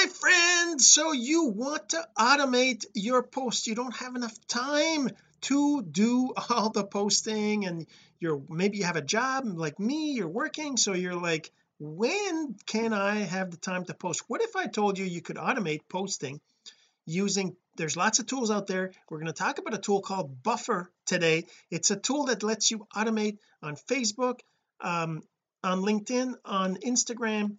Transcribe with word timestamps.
my 0.00 0.06
friend 0.06 0.80
so 0.80 1.12
you 1.12 1.48
want 1.48 1.90
to 1.90 2.08
automate 2.18 2.86
your 2.94 3.22
post. 3.22 3.66
You 3.66 3.74
don't 3.74 3.94
have 3.96 4.16
enough 4.16 4.34
time 4.46 5.10
to 5.42 5.82
do 5.82 6.32
all 6.48 6.70
the 6.70 6.84
posting 6.84 7.66
and 7.66 7.86
you're 8.18 8.40
maybe 8.48 8.78
you 8.78 8.84
have 8.84 8.96
a 8.96 9.02
job 9.02 9.44
like 9.44 9.78
me 9.78 10.12
you're 10.12 10.28
working 10.28 10.76
so 10.76 10.94
you're 10.94 11.20
like 11.20 11.50
when 11.78 12.54
can 12.66 12.94
I 12.94 13.16
have 13.16 13.50
the 13.50 13.56
time 13.58 13.84
to 13.86 13.94
post? 13.94 14.22
What 14.26 14.42
if 14.42 14.56
I 14.56 14.66
told 14.66 14.98
you 14.98 15.04
you 15.04 15.20
could 15.20 15.36
automate 15.36 15.80
posting 15.88 16.40
using 17.04 17.56
there's 17.76 17.96
lots 17.96 18.20
of 18.20 18.26
tools 18.26 18.50
out 18.50 18.66
there. 18.66 18.92
We're 19.10 19.18
going 19.18 19.26
to 19.26 19.32
talk 19.32 19.58
about 19.58 19.74
a 19.74 19.78
tool 19.78 20.00
called 20.00 20.42
buffer 20.42 20.90
today. 21.04 21.44
It's 21.70 21.90
a 21.90 21.96
tool 21.96 22.26
that 22.26 22.42
lets 22.42 22.70
you 22.70 22.86
automate 22.94 23.38
on 23.62 23.76
Facebook 23.76 24.40
um, 24.80 25.22
on 25.62 25.80
LinkedIn 25.80 26.34
on 26.44 26.76
Instagram 26.76 27.56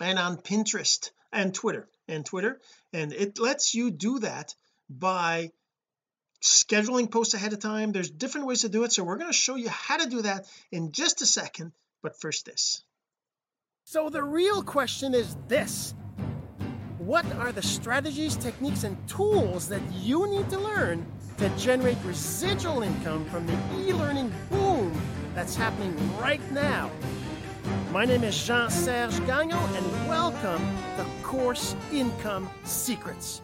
and 0.00 0.18
on 0.18 0.36
Pinterest 0.36 1.10
and 1.32 1.54
Twitter 1.54 1.88
and 2.08 2.24
Twitter. 2.24 2.60
And 2.92 3.12
it 3.12 3.38
lets 3.38 3.74
you 3.74 3.90
do 3.90 4.18
that 4.20 4.54
by 4.88 5.50
scheduling 6.42 7.10
posts 7.10 7.34
ahead 7.34 7.52
of 7.52 7.60
time. 7.60 7.92
There's 7.92 8.10
different 8.10 8.46
ways 8.46 8.62
to 8.62 8.68
do 8.68 8.84
it. 8.84 8.92
So 8.92 9.04
we're 9.04 9.18
going 9.18 9.30
to 9.30 9.36
show 9.36 9.56
you 9.56 9.68
how 9.68 9.98
to 9.98 10.08
do 10.08 10.22
that 10.22 10.46
in 10.70 10.92
just 10.92 11.22
a 11.22 11.26
second. 11.26 11.72
But 12.02 12.20
first 12.20 12.46
this. 12.46 12.82
So 13.84 14.10
the 14.10 14.22
real 14.22 14.62
question 14.62 15.14
is 15.14 15.36
this. 15.48 15.94
What 16.98 17.26
are 17.34 17.52
the 17.52 17.62
strategies, 17.62 18.36
techniques, 18.36 18.84
and 18.84 18.96
tools 19.08 19.68
that 19.68 19.82
you 19.92 20.28
need 20.30 20.48
to 20.50 20.58
learn 20.58 21.04
to 21.38 21.48
generate 21.50 21.98
residual 22.04 22.82
income 22.82 23.24
from 23.26 23.46
the 23.46 23.58
e 23.78 23.92
learning 23.92 24.32
boom 24.50 25.00
that's 25.34 25.56
happening 25.56 25.96
right 26.18 26.40
now? 26.52 26.90
My 27.90 28.04
name 28.04 28.24
is 28.24 28.42
Jean 28.46 28.70
Serge 28.70 29.18
Gagnon, 29.26 29.76
and 29.76 30.08
welcome 30.08 30.62
to 30.96 31.06
Course 31.22 31.76
Income 31.92 32.48
Secrets. 32.64 33.42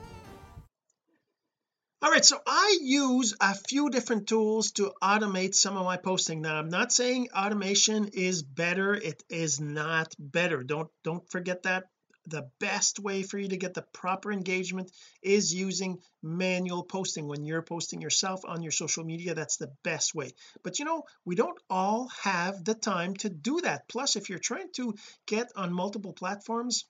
all 2.00 2.10
right 2.10 2.24
so 2.24 2.38
I 2.46 2.78
use 2.82 3.34
a 3.40 3.54
few 3.54 3.90
different 3.90 4.28
tools 4.28 4.72
to 4.72 4.92
automate 5.02 5.54
some 5.54 5.76
of 5.76 5.84
my 5.84 5.96
posting. 5.96 6.40
Now 6.40 6.56
I'm 6.56 6.68
not 6.70 6.92
saying 6.92 7.28
automation 7.36 8.08
is 8.12 8.42
better. 8.42 8.94
It 8.94 9.22
is 9.28 9.60
not 9.60 10.14
better. 10.18 10.62
Don't 10.62 10.90
don't 11.04 11.28
forget 11.30 11.64
that 11.64 11.84
the 12.28 12.50
best 12.60 12.98
way 12.98 13.22
for 13.22 13.38
you 13.38 13.48
to 13.48 13.56
get 13.56 13.74
the 13.74 13.82
proper 13.92 14.30
engagement 14.32 14.90
is 15.22 15.54
using 15.54 15.98
manual 16.22 16.82
posting. 16.82 17.26
When 17.26 17.44
you're 17.44 17.62
posting 17.62 18.00
yourself 18.00 18.44
on 18.44 18.62
your 18.62 18.72
social 18.72 19.04
media 19.04 19.34
that's 19.34 19.56
the 19.56 19.72
best 19.84 20.14
way. 20.14 20.32
But 20.62 20.78
you 20.78 20.84
know 20.84 21.04
we 21.24 21.34
don't 21.34 21.58
all 21.68 22.08
have 22.22 22.64
the 22.64 22.74
time 22.74 23.14
to 23.16 23.28
do 23.28 23.60
that. 23.62 23.88
Plus 23.88 24.16
if 24.16 24.28
you're 24.28 24.38
trying 24.38 24.70
to 24.76 24.94
get 25.26 25.50
on 25.56 25.72
multiple 25.72 26.12
platforms 26.12 26.84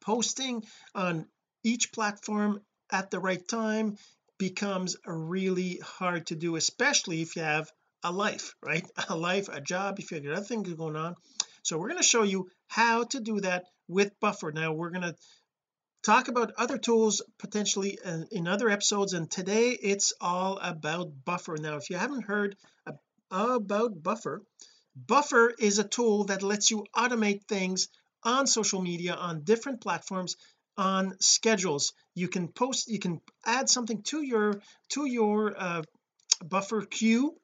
posting 0.00 0.64
on 0.94 1.26
each 1.62 1.92
platform 1.92 2.60
at 2.90 3.10
the 3.10 3.20
right 3.20 3.46
time 3.46 3.96
becomes 4.38 4.96
really 5.04 5.78
hard 5.82 6.26
to 6.26 6.34
do 6.34 6.56
especially 6.56 7.20
if 7.20 7.36
you 7.36 7.42
have 7.42 7.70
a 8.02 8.10
life 8.10 8.54
right? 8.62 8.86
A 9.08 9.16
life 9.16 9.48
a 9.48 9.60
job 9.60 9.98
if 9.98 10.10
you 10.10 10.16
have 10.16 10.26
other 10.26 10.44
things 10.44 10.72
going 10.72 10.96
on. 10.96 11.14
So 11.62 11.78
we're 11.78 11.88
going 11.88 12.02
to 12.02 12.08
show 12.08 12.22
you 12.22 12.48
how 12.68 13.04
to 13.04 13.20
do 13.20 13.40
that 13.40 13.64
with 13.90 14.18
buffer. 14.20 14.52
Now 14.52 14.72
we're 14.72 14.90
going 14.90 15.02
to 15.02 15.16
talk 16.02 16.28
about 16.28 16.52
other 16.56 16.78
tools 16.78 17.22
potentially 17.38 17.98
in, 18.04 18.26
in 18.30 18.48
other 18.48 18.70
episodes 18.70 19.12
and 19.12 19.30
today 19.30 19.70
it's 19.70 20.12
all 20.20 20.58
about 20.58 21.24
buffer. 21.24 21.56
Now 21.58 21.76
if 21.76 21.90
you 21.90 21.96
haven't 21.96 22.24
heard 22.24 22.56
about 23.30 24.02
buffer 24.02 24.42
buffer 24.96 25.52
is 25.58 25.78
a 25.78 25.84
tool 25.84 26.24
that 26.24 26.42
lets 26.42 26.70
you 26.70 26.84
automate 26.96 27.44
things 27.44 27.88
on 28.22 28.46
social 28.46 28.82
media 28.82 29.14
on 29.14 29.44
different 29.44 29.80
platforms 29.80 30.36
on 30.76 31.16
schedules. 31.20 31.92
You 32.14 32.28
can 32.28 32.48
post 32.48 32.88
you 32.88 32.98
can 32.98 33.20
add 33.44 33.68
something 33.68 34.02
to 34.04 34.22
your 34.22 34.60
to 34.90 35.06
your 35.06 35.54
uh, 35.56 35.82
buffer 36.44 36.82
queue 36.82 37.39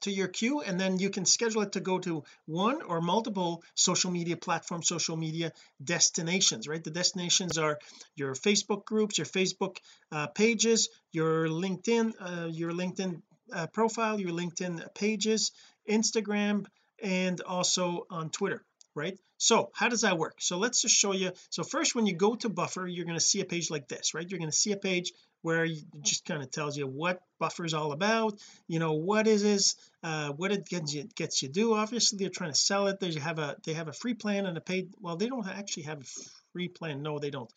to 0.00 0.10
your 0.10 0.28
queue 0.28 0.60
and 0.60 0.78
then 0.78 0.98
you 0.98 1.10
can 1.10 1.24
schedule 1.24 1.62
it 1.62 1.72
to 1.72 1.80
go 1.80 1.98
to 1.98 2.24
one 2.46 2.82
or 2.82 3.00
multiple 3.00 3.62
social 3.74 4.10
media 4.10 4.36
platform 4.36 4.82
social 4.82 5.16
media 5.16 5.52
destinations 5.82 6.68
right? 6.68 6.82
The 6.82 6.90
destinations 6.90 7.58
are 7.58 7.78
your 8.16 8.34
Facebook 8.34 8.84
groups 8.84 9.18
your 9.18 9.26
Facebook 9.26 9.78
uh, 10.12 10.28
pages 10.28 10.88
your 11.12 11.48
LinkedIn 11.48 12.12
uh, 12.20 12.46
your 12.46 12.72
LinkedIn 12.72 13.22
uh, 13.52 13.66
profile 13.68 14.20
your 14.20 14.30
LinkedIn 14.30 14.94
pages 14.94 15.52
Instagram 15.88 16.66
and 17.02 17.40
also 17.40 18.06
on 18.10 18.30
Twitter 18.30 18.64
right? 18.94 19.18
So 19.36 19.70
how 19.72 19.88
does 19.88 20.00
that 20.00 20.18
work? 20.18 20.34
So 20.40 20.58
let's 20.58 20.82
just 20.82 20.96
show 20.96 21.12
you. 21.12 21.30
So 21.50 21.62
first 21.62 21.94
when 21.94 22.06
you 22.06 22.16
go 22.16 22.34
to 22.36 22.48
buffer 22.48 22.86
you're 22.86 23.04
going 23.04 23.18
to 23.18 23.24
see 23.24 23.40
a 23.40 23.44
page 23.44 23.70
like 23.70 23.88
this 23.88 24.14
right? 24.14 24.28
You're 24.28 24.40
going 24.40 24.50
to 24.50 24.56
see 24.56 24.72
a 24.72 24.76
page 24.76 25.12
where 25.42 25.64
it 25.64 25.78
just 26.02 26.24
kind 26.24 26.42
of 26.42 26.50
tells 26.50 26.76
you 26.76 26.86
what 26.86 27.20
buffer 27.38 27.64
is 27.64 27.74
all 27.74 27.92
about 27.92 28.40
you 28.66 28.78
know 28.78 28.94
what 28.94 29.26
is 29.26 29.44
it 29.44 29.48
is 29.48 29.76
uh 30.02 30.30
what 30.30 30.52
it 30.52 30.66
gets 30.66 30.92
you 30.94 31.04
gets 31.14 31.42
you 31.42 31.48
do 31.48 31.74
obviously 31.74 32.18
they're 32.18 32.28
trying 32.30 32.52
to 32.52 32.58
sell 32.58 32.86
it. 32.88 33.00
They 33.00 33.12
have 33.14 33.38
a 33.38 33.56
they 33.64 33.74
have 33.74 33.88
a 33.88 33.92
free 33.92 34.14
plan 34.14 34.46
and 34.46 34.56
a 34.56 34.60
paid 34.60 34.90
well 35.00 35.16
they 35.16 35.28
don't 35.28 35.46
actually 35.46 35.84
have 35.84 36.00
a 36.00 36.06
free 36.52 36.68
plan. 36.68 37.02
No 37.02 37.18
they 37.18 37.30
don't. 37.30 37.50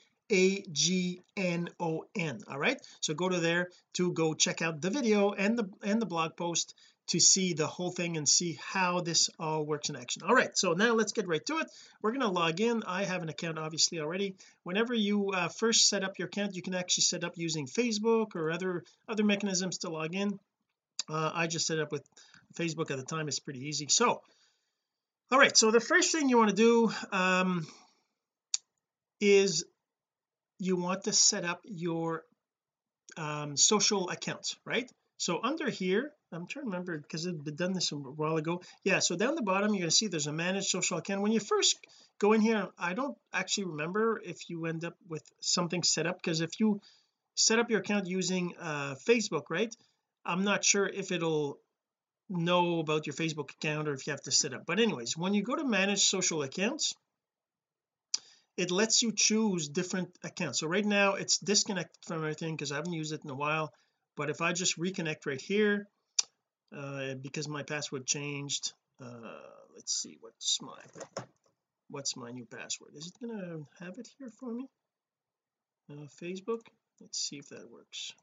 all 2.48 2.58
right? 2.58 2.80
So 3.00 3.14
go 3.14 3.28
to 3.28 3.40
there 3.40 3.70
to 3.94 4.12
go 4.12 4.34
check 4.34 4.62
out 4.62 4.80
the 4.80 4.90
video 4.90 5.32
and 5.32 5.58
the 5.58 5.68
and 5.82 6.00
the 6.00 6.06
blog 6.06 6.36
post 6.36 6.76
to 7.08 7.18
see 7.20 7.52
the 7.52 7.66
whole 7.66 7.90
thing 7.90 8.16
and 8.16 8.26
see 8.26 8.58
how 8.66 9.02
this 9.02 9.28
all 9.38 9.66
works 9.66 9.90
in 9.90 9.96
action. 9.96 10.22
All 10.26 10.34
right 10.34 10.56
so 10.56 10.72
now 10.72 10.94
let's 10.94 11.12
get 11.12 11.28
right 11.28 11.44
to 11.46 11.58
it. 11.58 11.70
We're 12.00 12.12
going 12.12 12.22
to 12.22 12.28
log 12.28 12.62
in. 12.62 12.82
I 12.86 13.04
have 13.04 13.22
an 13.22 13.28
account 13.28 13.58
obviously 13.58 14.00
already. 14.00 14.36
Whenever 14.62 14.94
you 14.94 15.32
uh, 15.32 15.48
first 15.48 15.90
set 15.90 16.02
up 16.02 16.18
your 16.18 16.28
account 16.28 16.56
you 16.56 16.62
can 16.62 16.74
actually 16.74 17.02
set 17.02 17.24
up 17.24 17.36
using 17.36 17.66
Facebook 17.66 18.34
or 18.34 18.50
other 18.50 18.84
other 19.06 19.24
mechanisms 19.24 19.76
to 19.78 19.90
log 19.90 20.14
in 20.14 20.38
uh, 21.08 21.30
I 21.34 21.46
just 21.46 21.66
set 21.66 21.78
up 21.78 21.92
with 21.92 22.04
Facebook 22.54 22.90
at 22.90 22.96
the 22.96 23.04
time. 23.04 23.28
It's 23.28 23.38
pretty 23.38 23.66
easy. 23.66 23.86
So 23.88 24.20
all 25.30 25.38
right. 25.38 25.56
So 25.56 25.70
the 25.70 25.80
first 25.80 26.12
thing 26.12 26.28
you 26.28 26.38
want 26.38 26.50
to 26.50 26.56
do 26.56 26.92
um, 27.10 27.66
is 29.20 29.64
you 30.58 30.76
want 30.76 31.04
to 31.04 31.12
set 31.12 31.44
up 31.44 31.60
your 31.64 32.22
um, 33.16 33.56
social 33.56 34.10
accounts 34.10 34.56
right? 34.64 34.90
So 35.16 35.40
under 35.42 35.70
here 35.70 36.12
I'm 36.32 36.46
trying 36.46 36.64
to 36.64 36.70
remember 36.70 36.98
because 36.98 37.26
I've 37.26 37.56
done 37.56 37.72
this 37.72 37.92
a 37.92 37.96
while 37.96 38.36
ago. 38.36 38.62
Yeah 38.84 38.98
so 38.98 39.16
down 39.16 39.34
the 39.34 39.42
bottom 39.42 39.70
you're 39.70 39.80
going 39.80 39.90
to 39.90 39.96
see 39.96 40.08
there's 40.08 40.26
a 40.26 40.32
managed 40.32 40.66
social 40.66 40.98
account. 40.98 41.22
When 41.22 41.32
you 41.32 41.40
first 41.40 41.78
go 42.18 42.32
in 42.32 42.40
here 42.40 42.68
I 42.78 42.94
don't 42.94 43.16
actually 43.32 43.64
remember 43.64 44.20
if 44.24 44.50
you 44.50 44.66
end 44.66 44.84
up 44.84 44.94
with 45.08 45.24
something 45.40 45.82
set 45.82 46.06
up 46.06 46.16
because 46.16 46.40
if 46.40 46.60
you 46.60 46.80
set 47.34 47.58
up 47.58 47.70
your 47.70 47.80
account 47.80 48.06
using 48.06 48.54
uh 48.60 48.94
Facebook 49.08 49.44
right 49.50 49.74
I'm 50.24 50.44
not 50.44 50.64
sure 50.64 50.86
if 50.86 51.12
it'll 51.12 51.58
know 52.28 52.78
about 52.78 53.06
your 53.06 53.14
Facebook 53.14 53.50
account 53.50 53.88
or 53.88 53.92
if 53.92 54.06
you 54.06 54.12
have 54.12 54.22
to 54.22 54.30
set 54.30 54.54
up. 54.54 54.64
But 54.66 54.80
anyways 54.80 55.16
when 55.16 55.34
you 55.34 55.42
go 55.42 55.56
to 55.56 55.64
manage 55.64 56.04
social 56.04 56.42
accounts 56.42 56.94
it 58.56 58.70
lets 58.70 59.02
you 59.02 59.12
choose 59.12 59.68
different 59.68 60.16
accounts. 60.22 60.60
So 60.60 60.68
right 60.68 60.84
now 60.84 61.14
it's 61.14 61.38
disconnected 61.38 62.04
from 62.06 62.18
everything 62.18 62.54
because 62.54 62.72
I 62.72 62.76
haven't 62.76 62.92
used 62.92 63.12
it 63.12 63.24
in 63.24 63.30
a 63.30 63.34
while. 63.34 63.72
But 64.16 64.30
if 64.30 64.40
I 64.40 64.52
just 64.52 64.78
reconnect 64.78 65.26
right 65.26 65.40
here 65.40 65.88
uh, 66.74 67.14
because 67.14 67.48
my 67.48 67.62
password 67.62 68.06
changed 68.06 68.72
uh, 69.02 69.40
let's 69.74 69.92
see 69.92 70.16
what's 70.20 70.62
my 70.62 70.78
what's 71.90 72.16
my 72.16 72.30
new 72.30 72.46
password? 72.46 72.92
Is 72.94 73.08
it 73.08 73.14
gonna 73.20 73.58
have 73.80 73.98
it 73.98 74.08
here 74.18 74.30
for 74.38 74.52
me? 74.52 74.68
Uh, 75.90 76.06
Facebook? 76.22 76.60
Let's 77.00 77.18
see 77.18 77.38
if 77.38 77.48
that 77.48 77.70
works 77.70 78.14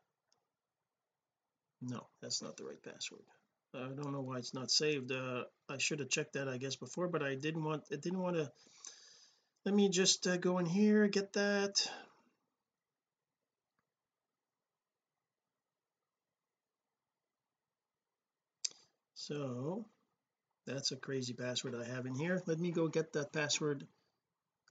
no 1.81 2.05
that's 2.21 2.41
not 2.41 2.57
the 2.57 2.63
right 2.63 2.81
password. 2.83 3.21
I 3.73 3.87
don't 3.87 4.11
know 4.11 4.21
why 4.21 4.37
it's 4.37 4.53
not 4.53 4.69
saved. 4.69 5.13
Uh, 5.13 5.45
I 5.69 5.77
should 5.77 5.99
have 5.99 6.09
checked 6.09 6.33
that 6.33 6.47
I 6.47 6.57
guess 6.57 6.75
before 6.75 7.07
but 7.07 7.23
I 7.23 7.35
didn't 7.35 7.63
want 7.63 7.83
it 7.89 8.01
didn't 8.01 8.21
want 8.21 8.35
to 8.37 8.51
let 9.65 9.75
me 9.75 9.89
just 9.89 10.27
uh, 10.27 10.37
go 10.37 10.57
in 10.59 10.65
here 10.65 11.07
get 11.07 11.33
that. 11.33 11.87
So 19.15 19.85
that's 20.65 20.91
a 20.91 20.95
crazy 20.95 21.33
password 21.33 21.75
I 21.75 21.85
have 21.85 22.05
in 22.05 22.15
here. 22.15 22.41
Let 22.47 22.59
me 22.59 22.71
go 22.71 22.87
get 22.87 23.13
that 23.13 23.31
password 23.31 23.85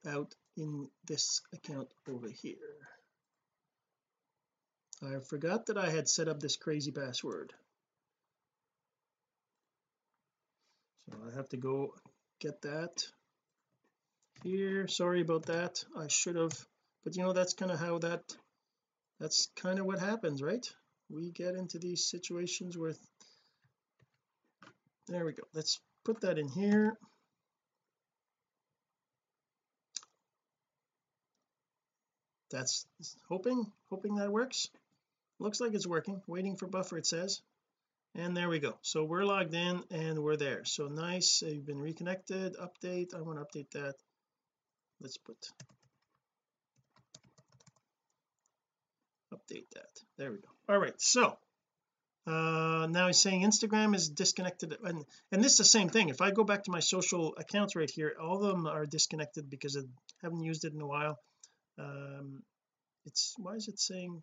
out 0.07 0.35
in 0.57 0.89
this 1.07 1.41
account 1.53 1.89
over 2.09 2.29
here 2.29 2.80
I 5.03 5.19
forgot 5.21 5.67
that 5.67 5.79
I 5.79 5.89
had 5.89 6.09
set 6.09 6.29
up 6.29 6.41
this 6.41 6.57
crazy 6.57 6.91
password. 6.91 7.55
So 11.07 11.17
I 11.27 11.35
have 11.37 11.49
to 11.51 11.57
go 11.57 11.95
get 12.39 12.61
that 12.63 13.07
here. 14.43 14.87
Sorry 14.89 15.23
about 15.23 15.47
that. 15.47 15.83
I 15.97 16.09
should 16.09 16.37
have 16.37 16.53
but 17.03 17.17
you 17.17 17.23
know 17.23 17.33
that's 17.33 17.55
kind 17.55 17.71
of 17.71 17.81
how 17.81 17.99
that 17.99 18.23
that's 19.19 19.49
kind 19.57 19.79
of 19.79 19.87
what 19.87 19.99
happens 19.99 20.43
right? 20.43 20.67
We 21.09 21.31
get 21.31 21.55
into 21.55 21.79
these 21.79 22.09
situations 22.09 22.77
with 22.77 22.99
there 25.09 25.25
we 25.25 25.33
go. 25.33 25.43
Let's 25.55 25.81
put 26.05 26.21
that 26.21 26.39
in 26.39 26.49
here. 26.49 26.97
That's 32.51 32.87
hoping 33.29 33.65
hoping 33.89 34.17
that 34.17 34.31
works 34.31 34.69
looks 35.41 35.61
like 35.61 35.75
it's 35.75 35.87
working. 35.87 36.23
Waiting 36.27 36.57
for 36.57 36.67
buffer 36.67 36.99
it 36.99 37.07
says. 37.07 37.41
And 38.15 38.37
there 38.37 38.49
we 38.49 38.59
go. 38.59 38.77
So 38.83 39.05
we're 39.05 39.25
logged 39.25 39.55
in 39.55 39.83
and 39.91 40.19
we're 40.19 40.37
there. 40.37 40.65
So 40.65 40.89
nice. 40.89 41.43
You've 41.43 41.67
been 41.67 41.81
reconnected. 41.81 42.57
Update. 42.57 43.15
I 43.15 43.23
want 43.23 43.39
to 43.39 43.45
update 43.45 43.71
that. 43.73 43.95
Let's 45.01 45.17
put 45.17 45.37
update 49.33 49.71
that. 49.75 49.89
There 50.19 50.31
we 50.31 50.39
go. 50.39 50.49
All 50.69 50.79
right. 50.79 51.01
So 51.01 51.39
uh 52.27 52.87
now 52.91 53.07
he's 53.07 53.21
saying 53.21 53.43
Instagram 53.43 53.95
is 53.95 54.09
disconnected. 54.09 54.77
And 54.85 55.05
and 55.33 55.43
this 55.43 55.53
is 55.53 55.59
the 55.59 55.65
same 55.65 55.89
thing. 55.89 56.09
If 56.09 56.21
I 56.21 56.33
go 56.33 56.45
back 56.45 56.65
to 56.65 56.71
my 56.71 56.81
social 56.81 57.35
accounts 57.39 57.77
right 57.77 57.91
here 57.91 58.15
all 58.21 58.45
of 58.45 58.51
them 58.51 58.67
are 58.67 58.87
disconnected 58.87 59.49
because 59.49 59.77
I 59.77 59.83
haven't 60.23 60.43
used 60.43 60.65
it 60.65 60.75
in 60.75 60.81
a 60.81 60.87
while. 60.87 61.19
Um 61.79 62.43
it's 63.07 63.35
why 63.39 63.55
is 63.55 63.69
it 63.69 63.79
saying 63.79 64.23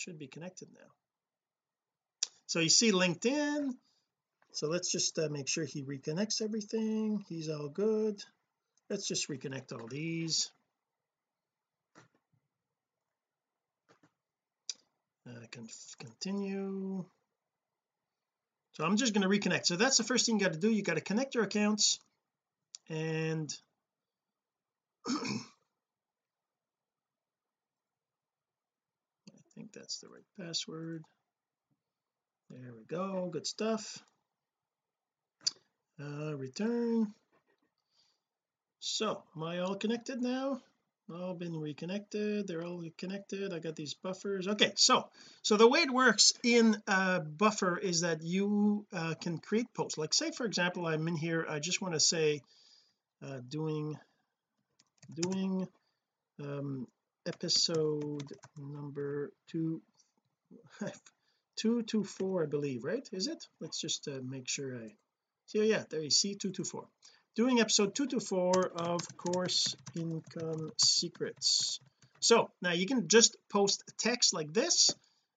should 0.00 0.18
be 0.18 0.26
connected 0.26 0.68
now. 0.72 0.86
So 2.46 2.60
you 2.60 2.70
see 2.70 2.90
LinkedIn. 2.90 3.74
So 4.52 4.66
let's 4.66 4.90
just 4.90 5.18
uh, 5.18 5.28
make 5.30 5.46
sure 5.46 5.64
he 5.64 5.84
reconnects 5.84 6.42
everything. 6.42 7.24
He's 7.28 7.48
all 7.48 7.68
good. 7.68 8.20
Let's 8.88 9.06
just 9.06 9.28
reconnect 9.28 9.72
all 9.72 9.86
these. 9.86 10.50
Uh, 15.28 15.46
can 15.52 15.68
continue. 15.98 17.04
So 18.72 18.84
I'm 18.84 18.96
just 18.96 19.14
going 19.14 19.22
to 19.22 19.28
reconnect. 19.28 19.66
So 19.66 19.76
that's 19.76 19.98
the 19.98 20.04
first 20.04 20.26
thing 20.26 20.36
you 20.36 20.44
got 20.44 20.54
to 20.54 20.58
do. 20.58 20.70
You 20.70 20.82
got 20.82 20.94
to 20.94 21.02
connect 21.02 21.34
your 21.34 21.44
accounts 21.44 22.00
and 22.88 23.54
think 29.60 29.69
that's 29.80 29.98
the 30.00 30.08
right 30.08 30.46
password. 30.46 31.02
There 32.50 32.74
we 32.76 32.84
go 32.84 33.30
good 33.32 33.46
stuff. 33.46 33.98
Uh 35.98 36.36
return. 36.36 37.14
So 38.80 39.22
am 39.34 39.42
I 39.42 39.60
all 39.60 39.74
connected 39.74 40.20
now? 40.20 40.60
All 41.10 41.34
been 41.34 41.58
reconnected 41.58 42.46
they're 42.46 42.62
all 42.62 42.84
connected 42.98 43.54
I 43.54 43.58
got 43.58 43.74
these 43.74 43.94
buffers. 43.94 44.46
Okay 44.48 44.72
so 44.76 45.08
so 45.42 45.56
the 45.56 45.68
way 45.68 45.80
it 45.80 45.90
works 45.90 46.34
in 46.42 46.76
uh 46.86 47.20
buffer 47.20 47.78
is 47.78 48.02
that 48.02 48.22
you 48.22 48.86
uh, 48.92 49.14
can 49.14 49.38
create 49.38 49.72
posts. 49.74 49.96
Like 49.96 50.12
say 50.12 50.30
for 50.30 50.44
example 50.44 50.86
I'm 50.86 51.08
in 51.08 51.16
here 51.16 51.46
I 51.48 51.58
just 51.58 51.80
want 51.80 51.94
to 51.94 52.00
say 52.00 52.42
uh 53.24 53.38
doing 53.48 53.98
doing 55.14 55.66
um 56.38 56.86
episode 57.26 58.32
number 58.58 59.32
two 59.48 59.82
two 61.56 61.82
two 61.82 62.04
four 62.04 62.44
I 62.44 62.46
believe 62.46 62.84
right? 62.84 63.06
Is 63.12 63.26
it? 63.26 63.46
Let's 63.60 63.80
just 63.80 64.08
uh, 64.08 64.20
make 64.22 64.48
sure 64.48 64.76
I 64.76 64.94
see 65.46 65.60
oh 65.60 65.64
yeah 65.64 65.84
there 65.90 66.02
you 66.02 66.10
see 66.10 66.34
two 66.34 66.50
two 66.50 66.64
four. 66.64 66.86
Doing 67.36 67.60
episode 67.60 67.94
224 67.94 68.72
of 68.74 69.16
course 69.16 69.76
income 69.96 70.72
secrets. 70.76 71.78
So 72.18 72.50
now 72.60 72.72
you 72.72 72.86
can 72.86 73.06
just 73.06 73.36
post 73.48 73.84
text 73.98 74.34
like 74.34 74.52
this 74.52 74.90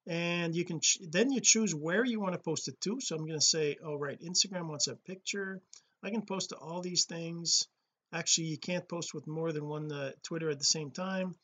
and 0.07 0.55
you 0.55 0.65
can 0.65 0.81
then 1.01 1.31
you 1.31 1.39
choose 1.39 1.73
where 1.75 2.03
you 2.03 2.19
want 2.19 2.33
to 2.33 2.39
post 2.39 2.67
it 2.67 2.81
to. 2.81 2.99
So 2.99 3.15
I'm 3.15 3.27
going 3.27 3.39
to 3.39 3.45
say 3.45 3.77
all 3.85 3.93
oh, 3.93 3.97
right 3.97 4.19
Instagram 4.21 4.67
wants 4.67 4.87
a 4.87 4.95
picture. 4.95 5.61
I 6.03 6.09
can 6.09 6.23
post 6.23 6.49
to 6.49 6.55
all 6.55 6.81
these 6.81 7.05
things. 7.05 7.67
Actually 8.11 8.47
you 8.47 8.57
can't 8.57 8.89
post 8.89 9.13
with 9.13 9.27
more 9.27 9.51
than 9.51 9.67
one 9.67 9.91
uh, 9.91 10.11
Twitter 10.23 10.49
at 10.49 10.57
the 10.59 10.65
same 10.65 10.89
time 10.89 11.35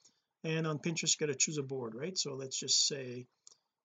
and 0.44 0.66
on 0.68 0.80
Pinterest 0.80 1.20
you 1.20 1.28
got 1.28 1.32
to 1.32 1.38
choose 1.38 1.58
a 1.58 1.64
board 1.64 1.96
right? 1.96 2.18
So 2.18 2.34
let's 2.36 2.60
just 2.60 2.88
say 2.88 3.26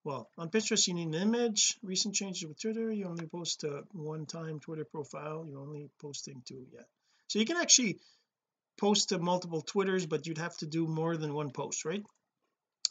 well 0.04 0.28
on 0.38 0.50
Pinterest 0.50 0.86
you 0.86 0.94
need 0.94 1.08
an 1.08 1.14
image 1.14 1.76
recent 1.82 2.14
changes 2.14 2.46
with 2.46 2.60
Twitter 2.60 2.92
you 2.92 3.06
only 3.06 3.26
post 3.26 3.60
to 3.60 3.84
one 3.92 4.26
time 4.26 4.60
Twitter 4.60 4.84
profile 4.84 5.46
you're 5.48 5.60
only 5.60 5.88
posting 6.00 6.42
to 6.46 6.54
yeah 6.72 6.82
so 7.28 7.38
you 7.38 7.46
can 7.46 7.56
actually 7.56 7.98
post 8.78 9.10
to 9.10 9.18
multiple 9.18 9.62
Twitters 9.62 10.06
but 10.06 10.26
you'd 10.26 10.38
have 10.38 10.56
to 10.58 10.66
do 10.66 10.86
more 10.86 11.16
than 11.16 11.34
one 11.34 11.50
post 11.50 11.84
right? 11.84 12.02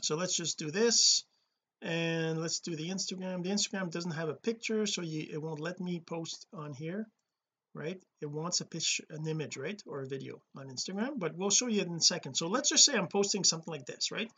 So 0.02 0.16
let's 0.16 0.36
just 0.36 0.60
do 0.60 0.72
this 0.72 1.24
and 1.82 2.42
let's 2.42 2.60
do 2.60 2.76
the 2.76 2.90
Instagram. 2.90 3.44
The 3.44 3.52
Instagram 3.52 3.92
doesn't 3.92 4.12
have 4.12 4.30
a 4.30 4.34
picture 4.34 4.86
so 4.86 5.02
you, 5.02 5.28
it 5.32 5.42
won't 5.42 5.60
let 5.60 5.80
me 5.80 6.02
post 6.06 6.46
on 6.54 6.74
here 6.74 7.08
right? 7.74 8.02
It 8.22 8.28
wants 8.28 8.62
a 8.62 8.66
picture 8.66 9.04
an 9.10 9.28
image 9.28 9.58
right? 9.58 9.82
Or 9.86 10.02
a 10.02 10.08
video 10.08 10.42
on 10.56 10.70
Instagram 10.70 11.18
but 11.18 11.36
we'll 11.36 11.50
show 11.50 11.68
you 11.68 11.82
in 11.82 11.96
a 11.96 12.02
second. 12.02 12.36
So 12.36 12.48
let's 12.48 12.70
just 12.70 12.86
say 12.86 12.96
I'm 12.96 13.08
posting 13.08 13.44
something 13.44 13.72
like 13.72 13.86
this 13.86 14.12
right? 14.12 14.32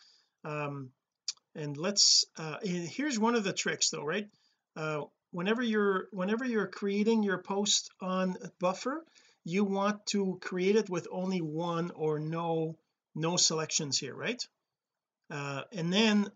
Um 0.43 0.91
and 1.53 1.77
let's 1.77 2.25
uh 2.37 2.57
here's 2.63 3.19
one 3.19 3.35
of 3.35 3.43
the 3.43 3.53
tricks 3.53 3.89
though 3.89 4.03
right? 4.03 4.27
Uh 4.75 5.01
whenever 5.31 5.61
you're 5.61 6.07
whenever 6.11 6.45
you're 6.45 6.67
creating 6.67 7.23
your 7.23 7.37
post 7.37 7.89
on 8.01 8.37
buffer 8.59 9.05
you 9.43 9.63
want 9.63 10.05
to 10.07 10.39
create 10.41 10.75
it 10.75 10.89
with 10.89 11.07
only 11.11 11.41
one 11.41 11.91
or 11.91 12.19
no 12.19 12.77
no 13.13 13.37
selections 13.37 13.99
here 13.99 14.15
right? 14.15 14.41
Uh 15.29 15.63
and 15.73 15.91
then 15.91 16.29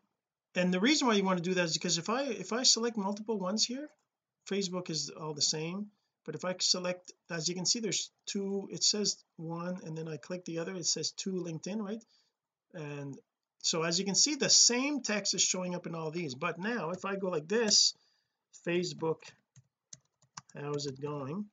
and 0.56 0.74
the 0.74 0.80
reason 0.80 1.08
why 1.08 1.14
you 1.14 1.24
want 1.24 1.38
to 1.38 1.50
do 1.50 1.54
that 1.54 1.66
is 1.66 1.74
because 1.74 1.98
if 1.98 2.10
I 2.10 2.24
if 2.24 2.52
I 2.52 2.64
select 2.64 2.98
multiple 2.98 3.40
ones 3.40 3.64
here 3.64 3.88
Facebook 4.50 4.90
is 4.90 5.10
all 5.10 5.34
the 5.34 5.42
same 5.42 5.92
but 6.26 6.36
if 6.36 6.46
I 6.46 6.56
select 6.60 7.12
as 7.30 7.48
you 7.48 7.56
can 7.56 7.66
see 7.66 7.80
there's 7.80 8.12
two 8.26 8.68
it 8.72 8.84
says 8.84 9.18
one 9.38 9.80
and 9.84 9.98
then 9.98 10.08
I 10.08 10.18
click 10.18 10.46
the 10.46 10.60
other 10.60 10.76
it 10.76 10.86
says 10.86 11.12
two 11.12 11.32
LinkedIn 11.32 11.82
right? 11.82 12.04
And 12.74 13.18
so 13.62 13.84
as 13.84 14.00
you 14.00 14.06
can 14.06 14.16
see 14.16 14.36
the 14.36 14.50
same 14.50 15.02
text 15.02 15.34
is 15.34 15.42
showing 15.42 15.76
up 15.76 15.86
in 15.86 15.96
all 15.96 16.12
these. 16.12 16.36
But 16.36 16.60
now 16.60 16.92
if 16.92 17.06
I 17.06 17.16
go 17.16 17.30
like 17.30 17.48
this 17.48 17.94
Facebook 18.66 19.24
how's 20.56 20.86
it 20.86 21.02
going? 21.02 21.46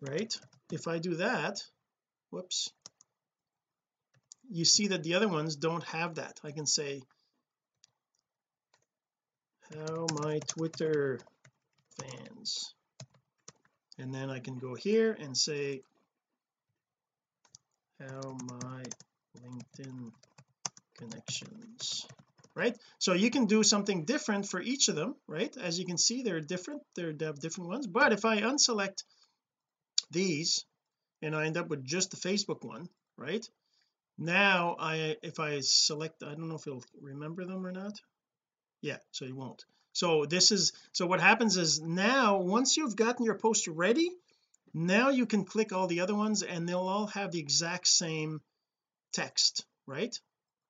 Right? 0.00 0.34
If 0.70 0.88
I 0.88 0.98
do 0.98 1.16
that 1.16 1.62
whoops 2.30 2.70
you 4.52 4.64
see 4.66 4.88
that 4.88 5.02
the 5.02 5.14
other 5.14 5.28
ones 5.28 5.56
don't 5.56 5.84
have 5.84 6.16
that. 6.16 6.38
I 6.44 6.50
can 6.50 6.66
say 6.66 7.00
how 9.74 10.06
my 10.22 10.40
Twitter 10.40 11.18
fans. 12.00 12.74
And 13.98 14.12
then 14.14 14.30
I 14.30 14.40
can 14.40 14.58
go 14.58 14.74
here 14.74 15.16
and 15.18 15.36
say 15.36 15.82
how 18.00 18.36
my 18.60 18.82
LinkedIn 19.38 20.12
connections 20.96 22.06
right? 22.54 22.76
So 22.98 23.14
you 23.14 23.30
can 23.30 23.46
do 23.46 23.62
something 23.62 24.04
different 24.04 24.46
for 24.46 24.60
each 24.60 24.88
of 24.88 24.94
them 24.94 25.14
right? 25.26 25.54
As 25.56 25.78
you 25.78 25.86
can 25.86 25.98
see 25.98 26.22
they're 26.22 26.40
different. 26.40 26.82
They're 26.94 27.12
they 27.12 27.26
have 27.26 27.40
different 27.40 27.70
ones. 27.70 27.86
But 27.86 28.12
if 28.12 28.24
I 28.24 28.40
unselect 28.40 29.04
these 30.10 30.64
and 31.22 31.34
I 31.34 31.46
end 31.46 31.56
up 31.56 31.68
with 31.68 31.84
just 31.84 32.10
the 32.10 32.16
Facebook 32.16 32.64
one 32.64 32.88
right? 33.16 33.46
Now 34.18 34.76
I 34.78 35.16
if 35.22 35.40
I 35.40 35.60
select 35.60 36.22
I 36.22 36.34
don't 36.34 36.48
know 36.48 36.56
if 36.56 36.66
you'll 36.66 36.84
remember 37.00 37.44
them 37.44 37.66
or 37.66 37.72
not. 37.72 37.94
Yeah 38.80 38.98
so 39.12 39.24
you 39.24 39.36
won't 39.36 39.64
so 39.92 40.24
this 40.24 40.52
is 40.52 40.72
so 40.92 41.06
what 41.06 41.20
happens 41.20 41.56
is 41.56 41.80
now 41.80 42.38
once 42.38 42.76
you've 42.76 42.96
gotten 42.96 43.24
your 43.24 43.38
post 43.38 43.68
ready 43.68 44.10
now 44.74 45.10
you 45.10 45.26
can 45.26 45.44
click 45.44 45.72
all 45.72 45.86
the 45.86 46.00
other 46.00 46.14
ones 46.14 46.42
and 46.42 46.68
they'll 46.68 46.78
all 46.80 47.06
have 47.06 47.30
the 47.30 47.38
exact 47.38 47.86
same 47.86 48.40
text 49.12 49.64
right? 49.86 50.18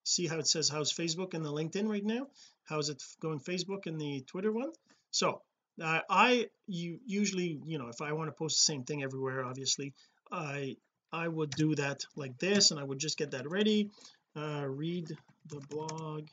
See 0.05 0.27
how 0.27 0.39
it 0.39 0.47
says 0.47 0.69
how's 0.69 0.93
Facebook 0.93 1.35
and 1.35 1.45
the 1.45 1.53
LinkedIn 1.53 1.89
right 1.89 2.05
now? 2.05 2.27
How's 2.65 2.89
it 2.89 3.03
going 3.21 3.41
Facebook 3.41 3.87
and 3.87 4.01
the 4.01 4.23
Twitter 4.23 4.53
one? 4.53 4.73
So 5.11 5.43
uh, 5.81 6.01
I 6.09 6.49
you 6.67 6.99
usually 7.07 7.61
you 7.67 7.79
know 7.79 7.89
if 7.89 8.01
I 8.01 8.13
want 8.13 8.29
to 8.29 8.33
post 8.33 8.57
the 8.57 8.73
same 8.73 8.85
thing 8.85 9.03
everywhere 9.03 9.45
obviously 9.45 9.95
I 10.31 10.77
I 11.13 11.29
would 11.29 11.51
do 11.51 11.75
that 11.77 12.05
like 12.17 12.39
this 12.39 12.71
and 12.71 12.81
I 12.81 12.85
would 12.85 12.99
just 12.99 13.19
get 13.19 13.33
that 13.33 13.49
ready. 13.49 13.91
Uh, 14.35 14.65
read 14.67 15.07
the 15.49 15.61
blog 15.69 16.27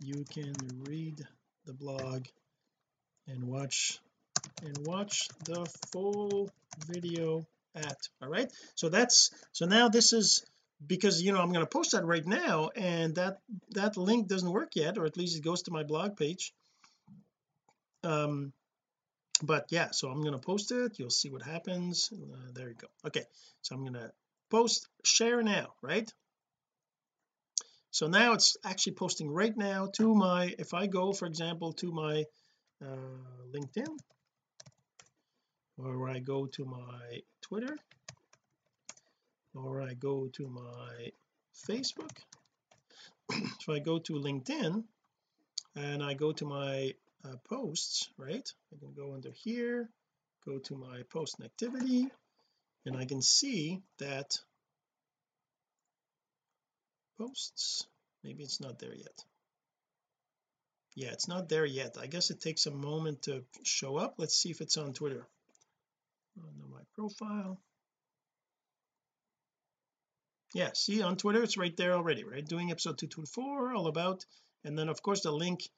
you 0.00 0.24
can 0.32 0.54
read 0.88 1.20
the 1.66 1.72
blog 1.72 2.26
and 3.28 3.44
watch 3.44 4.00
and 4.62 4.78
watch 4.86 5.28
the 5.44 5.66
full 5.92 6.50
video 6.88 7.46
at 7.74 7.96
all 8.22 8.28
right? 8.28 8.50
So 8.74 8.88
that's 8.88 9.30
so 9.52 9.66
now 9.66 9.88
this 9.88 10.12
is 10.12 10.44
because 10.84 11.22
you 11.22 11.32
know 11.32 11.40
I'm 11.40 11.52
going 11.52 11.64
to 11.64 11.70
post 11.70 11.92
that 11.92 12.04
right 12.04 12.26
now 12.26 12.70
and 12.74 13.14
that 13.16 13.38
that 13.70 13.96
link 13.96 14.28
doesn't 14.28 14.50
work 14.50 14.72
yet 14.74 14.98
or 14.98 15.06
at 15.06 15.16
least 15.16 15.36
it 15.36 15.44
goes 15.44 15.62
to 15.62 15.70
my 15.70 15.82
blog 15.82 16.16
page. 16.16 16.52
Um 18.02 18.52
but 19.42 19.66
yeah 19.70 19.90
so 19.90 20.08
I'm 20.08 20.20
going 20.22 20.32
to 20.32 20.38
post 20.38 20.72
it. 20.72 20.98
You'll 20.98 21.10
see 21.10 21.30
what 21.30 21.42
happens. 21.42 22.10
Uh, 22.12 22.50
there 22.54 22.68
you 22.68 22.74
go. 22.74 22.88
Okay 23.06 23.24
so 23.62 23.74
I'm 23.74 23.82
going 23.82 23.94
to 23.94 24.10
post 24.50 24.88
share 25.04 25.42
now 25.42 25.68
right? 25.82 26.10
So 27.90 28.08
now 28.08 28.34
it's 28.34 28.58
actually 28.62 28.92
posting 28.94 29.30
right 29.30 29.56
now 29.56 29.88
to 29.96 30.14
my 30.14 30.54
if 30.58 30.74
I 30.74 30.86
go 30.86 31.12
for 31.12 31.26
example 31.26 31.72
to 31.74 31.90
my 31.92 32.24
LinkedIn 32.82 33.96
or 35.78 36.08
I 36.08 36.18
go 36.18 36.46
to 36.46 36.64
my 36.64 37.22
Twitter 37.40 37.76
or 39.54 39.82
I 39.82 39.94
go 39.94 40.28
to 40.32 40.48
my 40.48 41.10
Facebook. 41.68 42.16
So 43.60 43.72
I 43.72 43.80
go 43.80 43.98
to 43.98 44.12
LinkedIn 44.12 44.84
and 45.74 46.02
I 46.02 46.14
go 46.14 46.32
to 46.32 46.44
my 46.44 46.94
uh, 47.24 47.36
posts 47.48 48.08
right? 48.16 48.48
I 48.72 48.78
can 48.78 48.92
go 48.94 49.14
under 49.14 49.30
here 49.32 49.88
go 50.46 50.58
to 50.58 50.76
my 50.76 51.02
post 51.10 51.36
and 51.38 51.46
activity 51.46 52.08
and 52.84 52.96
I 52.96 53.04
can 53.04 53.20
see 53.20 53.82
that 53.98 54.38
posts 57.18 57.86
maybe 58.22 58.44
it's 58.44 58.60
not 58.60 58.78
there 58.78 58.94
yet 58.94 59.24
yeah 60.96 61.10
it's 61.12 61.28
not 61.28 61.48
there 61.48 61.64
yet. 61.64 61.96
I 62.00 62.06
guess 62.06 62.30
it 62.30 62.40
takes 62.40 62.66
a 62.66 62.70
moment 62.70 63.22
to 63.22 63.44
show 63.62 63.96
up. 63.96 64.14
Let's 64.16 64.34
see 64.34 64.50
if 64.50 64.60
it's 64.60 64.78
on 64.78 64.94
Twitter. 64.94 65.28
On 66.38 66.70
my 66.72 66.80
profile. 66.94 67.60
Yeah 70.54 70.70
see 70.72 71.02
on 71.02 71.16
Twitter 71.16 71.42
it's 71.42 71.58
right 71.58 71.76
there 71.76 71.92
already 71.92 72.24
right? 72.24 72.44
Doing 72.44 72.70
episode 72.70 72.98
224 72.98 73.74
all 73.74 73.86
about. 73.86 74.24
And 74.64 74.76
then 74.76 74.88
of 74.88 75.02
course 75.02 75.20
the 75.20 75.30
link 75.30 75.68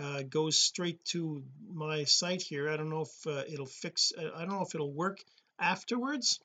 uh, 0.00 0.22
goes 0.22 0.58
straight 0.58 1.02
to 1.06 1.42
my 1.72 2.04
site 2.04 2.42
here. 2.42 2.68
I 2.68 2.76
don't 2.76 2.90
know 2.90 3.02
if 3.02 3.26
uh, 3.26 3.44
it'll 3.48 3.66
fix 3.66 4.12
uh, 4.16 4.30
I 4.36 4.40
don't 4.40 4.56
know 4.56 4.62
if 4.62 4.74
it'll 4.74 4.92
work 4.92 5.18
afterwards 5.58 6.38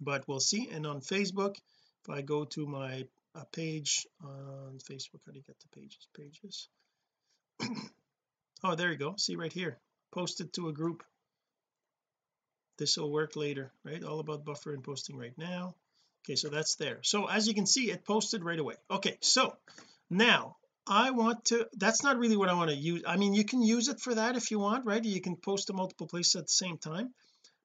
but 0.00 0.26
we'll 0.26 0.40
see. 0.40 0.68
And 0.72 0.84
on 0.84 1.00
Facebook 1.00 1.54
if 2.02 2.10
I 2.10 2.22
go 2.22 2.44
to 2.44 2.66
my 2.66 3.04
uh, 3.36 3.44
page 3.52 4.04
on 4.20 4.80
Facebook 4.82 5.20
how 5.24 5.30
do 5.30 5.38
you 5.38 5.44
get 5.44 5.60
the 5.60 5.80
pages? 5.80 6.08
Pages 6.12 6.68
oh 8.64 8.74
there 8.74 8.90
you 8.90 8.98
go. 8.98 9.14
See 9.16 9.36
right 9.36 9.52
here. 9.52 9.78
Posted 10.12 10.52
to 10.54 10.68
a 10.68 10.72
group. 10.72 11.02
This 12.78 12.96
will 12.96 13.10
work 13.10 13.36
later 13.36 13.72
right? 13.84 14.02
All 14.02 14.20
about 14.20 14.44
buffer 14.44 14.72
and 14.72 14.84
posting 14.84 15.16
right 15.16 15.36
now. 15.36 15.74
Okay 16.24 16.36
so 16.36 16.48
that's 16.48 16.76
there. 16.76 16.98
So 17.02 17.26
as 17.26 17.46
you 17.46 17.54
can 17.54 17.66
see 17.66 17.90
it 17.90 18.04
posted 18.04 18.44
right 18.44 18.58
away. 18.58 18.74
Okay 18.90 19.16
so 19.20 19.56
now 20.10 20.56
I 20.86 21.10
want 21.10 21.46
to 21.46 21.66
that's 21.74 22.02
not 22.02 22.18
really 22.18 22.36
what 22.36 22.48
I 22.48 22.54
want 22.54 22.70
to 22.70 22.76
use. 22.76 23.02
I 23.06 23.16
mean 23.16 23.34
you 23.34 23.44
can 23.44 23.62
use 23.62 23.88
it 23.88 24.00
for 24.00 24.14
that 24.14 24.36
if 24.36 24.50
you 24.50 24.58
want 24.58 24.84
right? 24.84 25.04
You 25.04 25.20
can 25.20 25.36
post 25.36 25.68
to 25.68 25.72
multiple 25.72 26.06
places 26.06 26.36
at 26.36 26.46
the 26.46 26.52
same 26.52 26.78
time. 26.78 27.14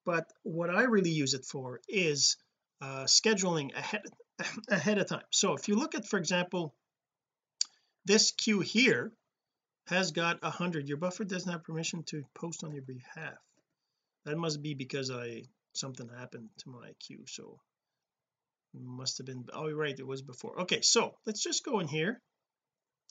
But 0.05 0.25
what 0.43 0.69
I 0.69 0.83
really 0.83 1.11
use 1.11 1.33
it 1.33 1.45
for 1.45 1.81
is 1.87 2.37
uh 2.81 3.03
scheduling 3.03 3.75
ahead 3.75 4.03
ahead 4.69 4.97
of 4.97 5.07
time. 5.07 5.25
So 5.31 5.53
if 5.53 5.67
you 5.67 5.75
look 5.75 5.95
at 5.95 6.07
for 6.07 6.17
example 6.17 6.73
this 8.05 8.31
queue 8.31 8.61
here 8.61 9.11
has 9.91 10.11
got 10.11 10.39
a 10.41 10.49
hundred 10.49 10.87
your 10.87 10.97
buffer 10.97 11.23
doesn't 11.23 11.51
have 11.51 11.63
permission 11.63 12.03
to 12.03 12.23
post 12.33 12.63
on 12.63 12.71
your 12.73 12.83
behalf. 12.83 13.37
That 14.25 14.37
must 14.37 14.61
be 14.61 14.73
because 14.73 15.11
I 15.11 15.43
something 15.73 16.09
happened 16.09 16.49
to 16.59 16.69
my 16.69 16.91
queue 16.99 17.25
so 17.27 17.59
must 18.73 19.17
have 19.17 19.27
been 19.27 19.45
oh 19.53 19.69
right 19.71 19.99
it 19.99 20.07
was 20.07 20.21
before. 20.21 20.61
Okay 20.61 20.81
so 20.81 21.15
let's 21.25 21.43
just 21.43 21.65
go 21.65 21.79
in 21.79 21.87
here. 21.87 22.21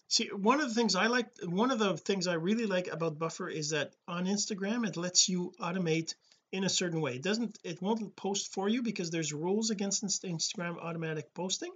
See 0.09 0.29
one 0.29 0.61
of 0.61 0.69
the 0.69 0.75
things 0.75 0.97
I 0.97 1.07
like 1.07 1.29
one 1.45 1.71
of 1.71 1.79
the 1.79 1.97
things 1.97 2.27
I 2.27 2.35
really 2.35 2.67
like 2.67 2.89
about 2.89 3.19
buffer 3.19 3.49
is 3.49 3.71
that 3.71 3.95
on 4.09 4.27
Instagram 4.27 4.87
it 4.87 4.97
lets 4.97 5.29
you 5.29 5.53
automate 5.61 6.15
in 6.51 6.65
a 6.65 6.69
certain 6.69 7.01
way. 7.01 7.17
It 7.17 7.23
doesn't 7.23 7.59
it 7.63 7.83
won't 7.83 8.17
post 8.17 8.53
for 8.55 8.69
you 8.69 8.83
because 8.83 9.11
there's 9.11 9.33
rules 9.33 9.71
against 9.71 10.03
Instagram 10.03 10.79
automatic 10.79 11.35
posting 11.35 11.73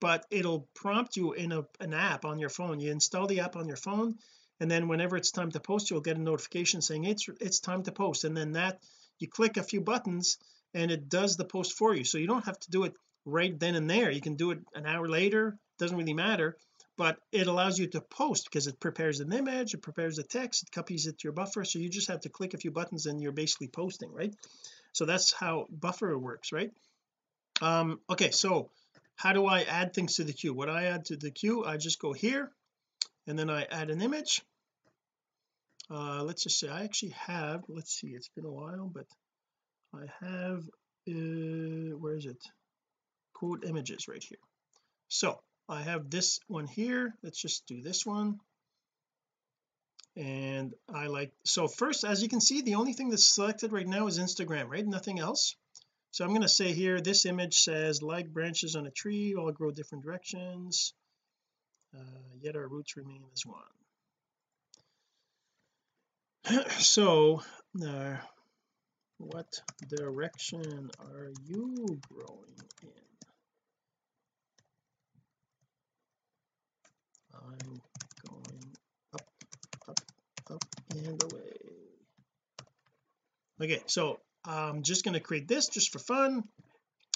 but 0.00 0.26
it'll 0.30 0.66
prompt 0.74 1.16
you 1.16 1.34
in 1.34 1.52
a, 1.52 1.62
an 1.78 1.92
app 1.92 2.24
on 2.24 2.38
your 2.38 2.48
phone. 2.48 2.80
You 2.80 2.90
install 2.90 3.26
the 3.26 3.40
app 3.40 3.54
on 3.54 3.68
your 3.68 3.76
phone 3.76 4.16
and 4.60 4.70
then 4.70 4.88
whenever 4.88 5.16
it's 5.16 5.30
time 5.30 5.50
to 5.50 5.60
post 5.60 5.90
you'll 5.90 6.02
get 6.02 6.18
a 6.18 6.20
notification 6.20 6.82
saying 6.82 7.04
it's 7.04 7.26
it's 7.40 7.60
time 7.60 7.82
to 7.84 7.92
post. 7.92 8.24
And 8.24 8.36
then 8.36 8.52
that 8.52 8.80
you 9.18 9.26
click 9.26 9.56
a 9.56 9.62
few 9.62 9.80
buttons 9.80 10.38
and 10.74 10.90
it 10.90 11.08
does 11.08 11.36
the 11.36 11.44
post 11.44 11.72
for 11.72 11.94
you. 11.94 12.04
So 12.04 12.18
you 12.18 12.26
don't 12.26 12.44
have 12.44 12.60
to 12.60 12.70
do 12.70 12.84
it 12.84 12.94
right 13.24 13.58
then 13.58 13.74
and 13.74 13.88
there. 13.88 14.10
You 14.10 14.20
can 14.20 14.36
do 14.36 14.50
it 14.52 14.60
an 14.74 14.86
hour 14.86 15.08
later 15.08 15.56
doesn't 15.78 15.96
really 15.96 16.14
matter 16.14 16.56
but 16.98 17.16
it 17.32 17.46
allows 17.46 17.78
you 17.78 17.86
to 17.86 18.02
post 18.02 18.44
because 18.44 18.66
it 18.66 18.78
prepares 18.78 19.20
an 19.20 19.32
image 19.32 19.72
it 19.72 19.80
prepares 19.80 20.16
the 20.16 20.22
text 20.22 20.62
it 20.62 20.70
copies 20.70 21.06
it 21.06 21.18
to 21.18 21.24
your 21.24 21.32
buffer. 21.32 21.64
So 21.64 21.78
you 21.78 21.88
just 21.88 22.08
have 22.08 22.20
to 22.20 22.28
click 22.28 22.52
a 22.52 22.58
few 22.58 22.70
buttons 22.70 23.06
and 23.06 23.22
you're 23.22 23.32
basically 23.32 23.68
posting 23.68 24.12
right? 24.12 24.34
So 24.92 25.06
that's 25.06 25.32
how 25.32 25.66
buffer 25.70 26.16
works 26.18 26.52
right? 26.52 26.70
Um 27.62 28.00
okay 28.10 28.30
so 28.30 28.70
how 29.16 29.32
do 29.32 29.46
I 29.46 29.62
add 29.62 29.92
things 29.94 30.16
to 30.16 30.24
the 30.24 30.32
queue? 30.32 30.54
What 30.54 30.70
I 30.70 30.84
add 30.84 31.06
to 31.06 31.16
the 31.16 31.30
queue? 31.30 31.64
I 31.64 31.76
just 31.76 31.98
go 31.98 32.12
here 32.12 32.50
and 33.26 33.38
then 33.38 33.50
I 33.50 33.64
add 33.64 33.90
an 33.90 34.00
image 34.02 34.42
uh 35.90 36.22
let's 36.22 36.44
just 36.44 36.58
say 36.58 36.68
I 36.68 36.84
actually 36.84 37.14
have 37.26 37.64
let's 37.68 37.92
see 37.92 38.08
it's 38.08 38.30
been 38.36 38.44
a 38.44 38.50
while 38.50 38.90
but 38.92 39.06
I 39.94 40.06
have 40.24 40.62
uh 41.08 41.96
where 41.98 42.16
is 42.16 42.26
it? 42.26 42.42
Quote 43.34 43.64
images 43.64 44.06
right 44.08 44.22
here. 44.22 44.38
So 45.08 45.40
I 45.68 45.82
have 45.82 46.10
this 46.10 46.38
one 46.46 46.66
here 46.66 47.14
let's 47.22 47.40
just 47.40 47.66
do 47.66 47.82
this 47.82 48.06
one. 48.06 48.38
And 50.16 50.74
I 50.92 51.06
like 51.06 51.32
so 51.44 51.66
first 51.66 52.04
as 52.04 52.22
you 52.22 52.28
can 52.28 52.40
see 52.40 52.62
the 52.62 52.76
only 52.76 52.92
thing 52.92 53.10
that's 53.10 53.34
selected 53.34 53.72
right 53.72 53.86
now 53.86 54.06
is 54.06 54.18
Instagram 54.18 54.68
right? 54.68 54.86
Nothing 54.86 55.18
else? 55.18 55.56
So 56.12 56.24
I'm 56.24 56.30
going 56.30 56.42
to 56.42 56.48
say 56.48 56.72
here 56.72 57.00
this 57.00 57.24
image 57.24 57.58
says 57.58 58.02
like 58.02 58.32
branches 58.32 58.74
on 58.74 58.86
a 58.86 58.90
tree 58.90 59.34
all 59.36 59.52
grow 59.52 59.70
different 59.70 60.04
directions. 60.04 60.92
Uh, 61.96 62.34
yet 62.40 62.56
our 62.56 62.68
roots 62.68 62.96
remain 62.96 63.22
as 63.32 63.46
one 63.46 63.79
so 66.78 67.42
uh, 67.84 68.16
what 69.18 69.60
direction 69.88 70.90
are 70.98 71.30
you 71.46 72.00
growing 72.08 72.56
in? 72.82 72.88
I'm 77.34 77.80
going 78.26 78.76
up 79.14 79.28
up 79.88 80.00
up 80.50 80.64
and 80.94 81.22
away. 81.24 81.52
Okay 83.60 83.82
so 83.86 84.20
I'm 84.44 84.82
just 84.82 85.04
going 85.04 85.14
to 85.14 85.20
create 85.20 85.46
this 85.46 85.68
just 85.68 85.92
for 85.92 85.98
fun 85.98 86.44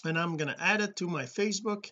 and 0.04 0.18
I'm 0.18 0.36
going 0.36 0.54
to 0.54 0.62
add 0.62 0.82
it 0.82 0.96
to 0.96 1.08
my 1.08 1.24
Facebook. 1.24 1.90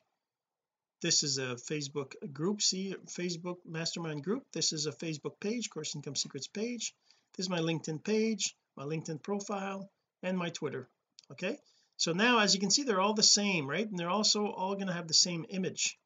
This 1.00 1.22
is 1.22 1.38
a 1.38 1.56
Facebook 1.56 2.12
group 2.32 2.60
see 2.60 2.94
Facebook 3.06 3.56
mastermind 3.66 4.22
group. 4.22 4.44
This 4.52 4.74
is 4.74 4.86
a 4.86 4.92
Facebook 4.92 5.40
page 5.40 5.70
course 5.70 5.94
income 5.94 6.16
secrets 6.16 6.46
page 6.46 6.94
this 7.36 7.44
is 7.44 7.50
my 7.50 7.60
LinkedIn 7.60 8.04
page 8.04 8.54
my 8.76 8.84
LinkedIn 8.84 9.22
profile 9.22 9.90
and 10.22 10.36
my 10.38 10.50
Twitter 10.50 10.88
okay? 11.30 11.58
So 11.96 12.12
now 12.12 12.38
as 12.40 12.54
you 12.54 12.60
can 12.60 12.70
see 12.70 12.82
they're 12.82 13.00
all 13.00 13.14
the 13.14 13.22
same 13.22 13.68
right? 13.68 13.88
And 13.88 13.98
they're 13.98 14.10
also 14.10 14.46
all 14.46 14.74
going 14.74 14.88
to 14.88 14.92
have 14.92 15.08
the 15.08 15.14
same 15.14 15.46
image 15.48 15.98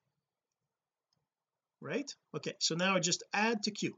right? 1.81 2.13
Okay 2.35 2.55
so 2.59 2.75
now 2.75 2.97
I 2.97 3.01
just 3.01 3.23
add 3.33 3.63
to 3.65 3.71
queue 3.71 3.97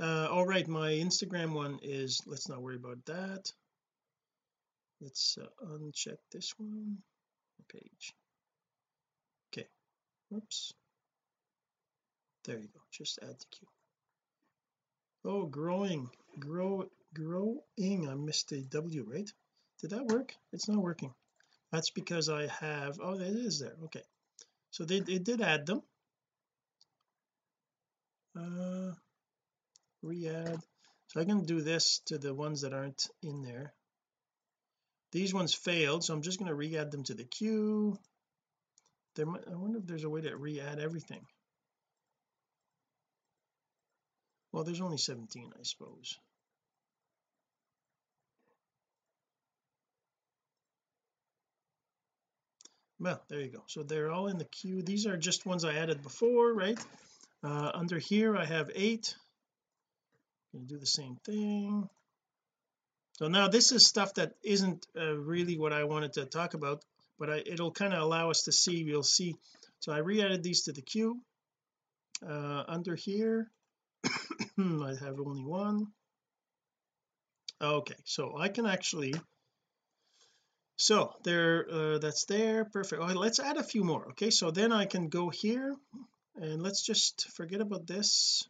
uh 0.00 0.28
all 0.30 0.46
right 0.46 0.66
my 0.66 0.92
Instagram 0.92 1.52
one 1.52 1.78
is 1.82 2.22
let's 2.26 2.48
not 2.48 2.62
worry 2.62 2.76
about 2.76 3.04
that. 3.06 3.52
Let's 5.00 5.36
uh, 5.36 5.66
uncheck 5.66 6.18
this 6.30 6.54
one 6.58 6.98
page. 7.68 8.14
Okay 9.52 9.66
whoops 10.30 10.72
there 12.44 12.58
you 12.58 12.68
go. 12.72 12.80
Just 12.90 13.18
add 13.22 13.38
to 13.38 13.46
queue 13.50 13.68
oh 15.24 15.46
growing. 15.46 16.10
Grow 16.38 16.84
growing. 17.14 18.08
I 18.08 18.14
missed 18.14 18.52
a 18.52 18.62
W 18.62 19.04
right? 19.08 19.30
Did 19.80 19.90
that 19.90 20.06
work? 20.06 20.34
It's 20.52 20.68
not 20.68 20.82
working. 20.82 21.12
That's 21.70 21.90
because 21.90 22.28
I 22.28 22.46
have 22.46 22.98
oh 23.02 23.14
it 23.14 23.22
is 23.22 23.60
there. 23.60 23.76
Okay. 23.84 24.02
So 24.70 24.84
they, 24.84 25.00
they 25.00 25.18
did 25.18 25.40
add 25.40 25.66
them. 25.66 25.82
Uh 28.36 28.92
re-add. 30.02 30.58
So 31.08 31.20
I 31.20 31.24
can 31.24 31.44
do 31.44 31.60
this 31.60 32.00
to 32.06 32.18
the 32.18 32.34
ones 32.34 32.62
that 32.62 32.72
aren't 32.72 33.06
in 33.22 33.42
there. 33.42 33.72
These 35.12 35.34
ones 35.34 35.54
failed 35.54 36.02
so 36.02 36.14
I'm 36.14 36.22
just 36.22 36.38
going 36.38 36.48
to 36.48 36.54
re-add 36.54 36.90
them 36.90 37.04
to 37.04 37.14
the 37.14 37.24
queue 37.24 37.98
there 39.14 39.26
might, 39.26 39.42
I 39.46 39.54
wonder 39.54 39.78
if 39.78 39.86
there's 39.86 40.04
a 40.04 40.10
way 40.10 40.22
to 40.22 40.34
re-add 40.34 40.80
everything 40.80 41.20
well 44.52 44.64
there's 44.64 44.80
only 44.80 44.98
17 44.98 45.52
I 45.58 45.62
suppose. 45.62 46.18
Well 53.00 53.20
there 53.28 53.40
you 53.40 53.50
go. 53.50 53.64
So 53.66 53.82
they're 53.82 54.10
all 54.10 54.28
in 54.28 54.38
the 54.38 54.44
queue. 54.44 54.82
These 54.82 55.06
are 55.06 55.16
just 55.16 55.44
ones 55.44 55.64
I 55.64 55.74
added 55.74 56.02
before 56.02 56.52
right? 56.52 56.78
Uh, 57.42 57.72
under 57.74 57.98
here 57.98 58.36
I 58.36 58.44
have 58.44 58.70
eight. 58.74 59.14
To 60.52 60.58
do 60.58 60.76
the 60.76 60.86
same 60.86 61.16
thing. 61.24 61.88
So 63.14 63.28
now 63.28 63.48
this 63.48 63.72
is 63.72 63.88
stuff 63.88 64.14
that 64.14 64.34
isn't 64.44 64.86
uh, 64.94 65.16
really 65.16 65.56
what 65.56 65.72
I 65.72 65.84
wanted 65.84 66.12
to 66.14 66.26
talk 66.26 66.54
about 66.54 66.84
but 67.18 67.30
I, 67.30 67.42
it'll 67.46 67.70
kind 67.70 67.94
of 67.94 68.02
allow 68.02 68.30
us 68.30 68.42
to 68.42 68.52
see 68.52 68.84
we'll 68.84 69.02
see. 69.02 69.36
So 69.80 69.92
I 69.92 69.98
re-added 69.98 70.42
these 70.42 70.62
to 70.64 70.72
the 70.72 70.82
queue. 70.82 71.20
Uh, 72.28 72.64
under 72.68 72.94
here 72.94 73.50
I 74.58 74.94
have 75.00 75.18
only 75.18 75.44
one. 75.44 75.86
Okay 77.60 77.96
so 78.04 78.36
I 78.36 78.48
can 78.48 78.66
actually 78.66 79.14
so 80.76 81.12
there 81.22 81.66
uh, 81.70 81.98
that's 81.98 82.24
there 82.24 82.64
perfect. 82.64 83.00
Let's 83.00 83.38
add 83.38 83.56
a 83.56 83.62
few 83.62 83.84
more 83.84 84.08
okay? 84.10 84.30
So 84.30 84.50
then 84.50 84.72
I 84.72 84.84
can 84.84 85.08
go 85.08 85.30
here 85.30 85.74
and 86.36 86.62
let's 86.62 86.82
just 86.82 87.28
forget 87.36 87.60
about 87.60 87.86
this. 87.86 88.46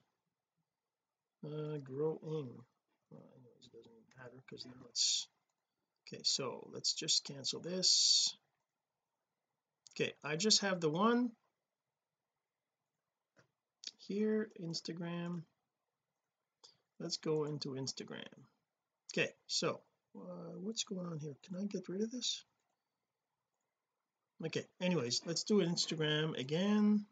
Uh 1.45 1.79
growing. 1.85 2.57
Well, 3.11 3.29
anyways, 3.37 3.67
it 3.67 3.73
doesn't 3.73 4.17
matter 4.17 4.43
because 4.49 4.65
now 4.67 4.87
it's 4.88 5.29
okay 6.09 6.23
so 6.25 6.69
let's 6.73 6.95
just 6.95 7.25
cancel 7.25 7.61
this. 7.61 8.35
Okay 9.93 10.15
I 10.25 10.37
just 10.37 10.62
have 10.62 10.81
the 10.81 10.91
one 10.91 11.31
here 13.99 14.51
Instagram 14.61 15.43
let's 17.03 17.17
go 17.17 17.45
into 17.45 17.71
Instagram. 17.71 18.33
Okay 19.12 19.31
so 19.47 19.81
uh, 20.17 20.55
what's 20.61 20.85
going 20.85 21.07
on 21.07 21.19
here? 21.19 21.35
Can 21.45 21.57
I 21.57 21.67
get 21.67 21.88
rid 21.88 22.03
of 22.03 22.11
this? 22.11 22.45
Okay 24.47 24.65
anyways 24.81 25.23
let's 25.27 25.45
do 25.45 25.59
Instagram 25.59 26.38
again. 26.38 27.07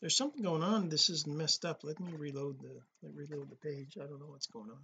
There's 0.00 0.16
something 0.16 0.42
going 0.42 0.62
on. 0.62 0.88
This 0.88 1.10
is 1.10 1.26
messed 1.26 1.64
up. 1.64 1.82
Let 1.82 1.98
me 1.98 2.12
reload 2.16 2.60
the 2.60 2.80
let 3.02 3.14
reload 3.14 3.50
the 3.50 3.56
page. 3.56 3.96
I 3.96 4.06
don't 4.06 4.20
know 4.20 4.26
what's 4.30 4.46
going 4.46 4.70
on. 4.70 4.82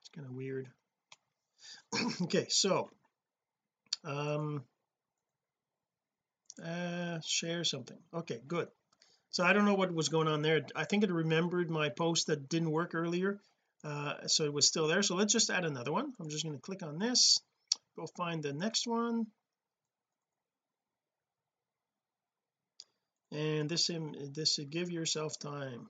It's 0.00 0.10
kind 0.14 0.26
of 0.26 0.32
weird. 0.34 0.68
Okay 2.22 2.46
so 2.48 2.90
um 4.04 4.64
uh 6.64 7.18
share 7.24 7.64
something. 7.64 7.98
Okay 8.14 8.40
good 8.46 8.68
so 9.30 9.44
I 9.44 9.52
don't 9.52 9.64
know 9.64 9.74
what 9.74 9.92
was 9.92 10.08
going 10.08 10.28
on 10.28 10.42
there. 10.42 10.62
I 10.74 10.84
think 10.84 11.04
it 11.04 11.10
remembered 11.10 11.70
my 11.70 11.88
post 11.88 12.26
that 12.26 12.48
didn't 12.48 12.70
work 12.70 12.94
earlier 12.94 13.40
uh 13.84 14.26
so 14.26 14.44
it 14.44 14.52
was 14.52 14.66
still 14.66 14.88
there. 14.88 15.02
So 15.02 15.14
let's 15.14 15.32
just 15.32 15.50
add 15.50 15.64
another 15.64 15.92
one. 15.92 16.12
I'm 16.20 16.28
just 16.28 16.44
going 16.44 16.54
to 16.54 16.60
click 16.60 16.82
on 16.82 16.98
this. 16.98 17.40
Go 17.96 18.06
find 18.16 18.42
the 18.42 18.52
next 18.52 18.86
one. 18.86 19.26
And 23.32 23.68
this 23.68 23.90
this 24.34 24.58
give 24.70 24.90
yourself 24.90 25.38
time. 25.38 25.88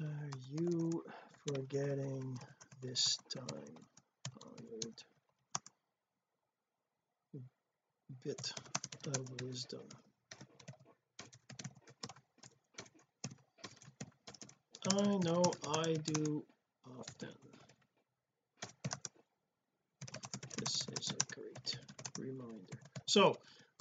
Are 0.00 0.30
you 0.50 1.04
forgetting 1.46 2.38
this 2.80 3.18
time? 3.30 3.76
Honored 4.42 5.02
bit 8.24 8.52
of 9.06 9.42
wisdom 9.42 9.86
I 14.86 15.16
know 15.18 15.42
I 15.68 15.94
do 16.04 16.44
often. 16.86 17.28
This 20.58 20.86
is 21.00 21.10
a 21.10 21.34
great 21.34 21.78
reminder. 22.18 22.78
So 23.06 23.38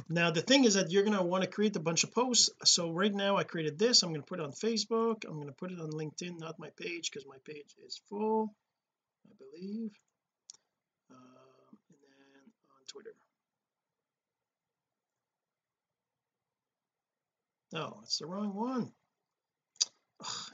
now 0.10 0.32
the 0.32 0.42
thing 0.42 0.66
is 0.66 0.74
that 0.74 0.92
you're 0.92 1.04
going 1.04 1.18
to 1.18 1.24
want 1.24 1.44
to 1.44 1.50
create 1.50 1.76
a 1.76 1.80
bunch 1.80 2.04
of 2.04 2.14
posts. 2.14 2.50
So 2.64 2.92
right 2.92 3.14
now 3.14 3.38
I 3.38 3.44
created 3.44 3.78
this. 3.78 4.02
I'm 4.02 4.10
going 4.10 4.22
to 4.22 4.28
put 4.28 4.40
it 4.40 4.44
on 4.44 4.52
Facebook. 4.52 5.24
I'm 5.28 5.36
going 5.36 5.48
to 5.48 5.54
put 5.54 5.72
it 5.72 5.80
on 5.80 5.92
LinkedIn 5.92 6.40
not 6.40 6.58
my 6.58 6.70
page 6.78 7.12
because 7.12 7.28
my 7.28 7.38
page 7.46 7.76
is 7.86 8.02
full 8.10 8.54
I 9.30 9.34
believe. 9.38 9.92
Um, 11.12 11.78
and 11.90 12.00
then 12.02 12.42
on 12.72 12.86
Twitter. 12.88 13.14
No 17.72 18.00
it's 18.04 18.18
the 18.18 18.26
wrong 18.26 18.56
one 18.56 18.92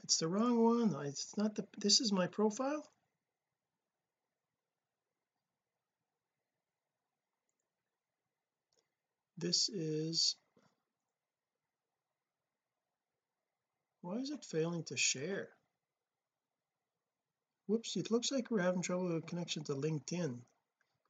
it's 0.03 0.17
the 0.17 0.27
wrong 0.27 0.61
one. 0.61 0.95
It's 1.05 1.35
not 1.37 1.55
the 1.55 1.65
this 1.77 2.01
is 2.01 2.11
my 2.11 2.27
profile. 2.27 2.83
This 9.37 9.69
is 9.69 10.35
why 14.01 14.17
is 14.17 14.29
it 14.29 14.43
failing 14.43 14.83
to 14.85 14.97
share? 14.97 15.49
Whoops 17.67 17.95
it 17.95 18.11
looks 18.11 18.31
like 18.31 18.51
we're 18.51 18.61
having 18.61 18.81
trouble 18.81 19.13
with 19.13 19.25
connection 19.25 19.63
to 19.65 19.73
LinkedIn. 19.73 20.39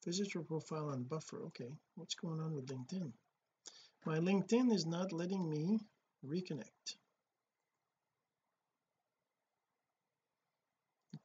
Visit 0.05 0.33
your 0.33 0.43
profile 0.43 0.89
on 0.89 1.03
buffer. 1.03 1.43
Okay 1.47 1.73
what's 1.95 2.15
going 2.15 2.39
on 2.39 2.53
with 2.53 2.67
LinkedIn? 2.67 3.11
My 4.05 4.19
LinkedIn 4.19 4.71
is 4.71 4.85
not 4.85 5.11
letting 5.11 5.49
me 5.49 5.79
reconnect 6.25 6.97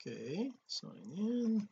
okay 0.01 0.51
sign 0.67 0.91
in. 1.17 1.69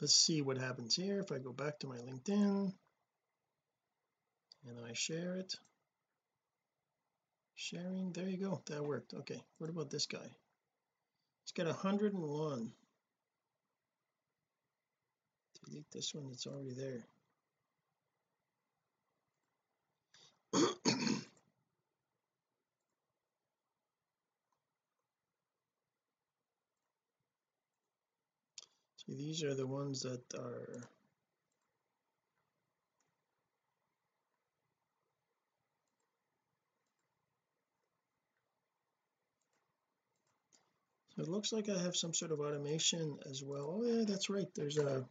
Let's 0.00 0.14
see 0.14 0.42
what 0.42 0.58
happens 0.58 0.96
here. 0.96 1.20
If 1.20 1.30
I 1.30 1.38
go 1.38 1.52
back 1.52 1.78
to 1.80 1.86
my 1.86 1.96
LinkedIn 1.96 2.72
and 4.66 4.86
I 4.88 4.92
share 4.94 5.36
it. 5.36 5.54
Sharing 7.54 8.12
there 8.12 8.28
you 8.28 8.38
go 8.38 8.60
that 8.66 8.84
worked. 8.84 9.14
Okay 9.14 9.40
what 9.58 9.70
about 9.70 9.90
this 9.90 10.06
guy? 10.06 10.28
It's 11.44 11.52
got 11.52 11.66
101 11.66 12.72
delete 15.64 15.90
this 15.90 16.14
one 16.14 16.28
that's 16.28 16.46
already 16.46 16.74
there 16.74 17.06
see 29.06 29.14
these 29.14 29.42
are 29.42 29.54
the 29.54 29.66
ones 29.66 30.00
that 30.02 30.22
are 30.34 30.80
so 41.16 41.22
it 41.22 41.28
looks 41.28 41.52
like 41.52 41.68
I 41.68 41.78
have 41.78 41.96
some 41.96 42.14
sort 42.14 42.32
of 42.32 42.40
automation 42.40 43.18
as 43.28 43.42
well. 43.44 43.78
Oh 43.78 43.84
yeah 43.84 44.04
that's 44.06 44.30
right. 44.30 44.48
There's 44.54 44.78
a 44.78 45.04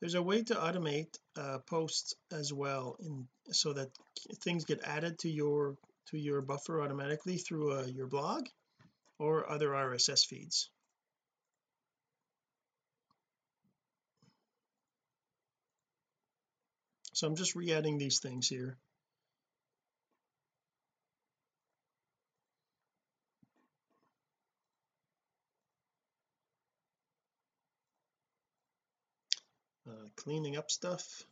there's 0.00 0.14
a 0.14 0.22
way 0.22 0.42
to 0.42 0.54
automate 0.54 1.16
uh, 1.36 1.58
posts 1.58 2.14
as 2.32 2.52
well 2.52 2.96
in 3.00 3.26
so 3.52 3.72
that 3.72 3.88
things 4.42 4.64
get 4.64 4.80
added 4.84 5.18
to 5.20 5.30
your 5.30 5.76
to 6.06 6.18
your 6.18 6.42
buffer 6.42 6.82
automatically 6.82 7.38
through 7.38 7.72
uh, 7.72 7.86
your 7.86 8.06
blog 8.06 8.46
or 9.18 9.48
other 9.50 9.74
RSS 9.74 10.26
feeds 10.26 10.70
so 17.14 17.26
I'm 17.28 17.36
just 17.36 17.54
re-adding 17.54 17.96
these 17.96 18.18
things 18.18 18.48
here. 18.48 18.76
Uh, 29.88 30.08
cleaning 30.16 30.56
up 30.56 30.70
stuff. 30.70 31.22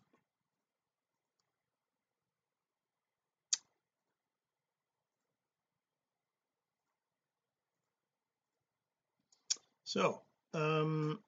So 9.85 10.23
um 10.55 11.19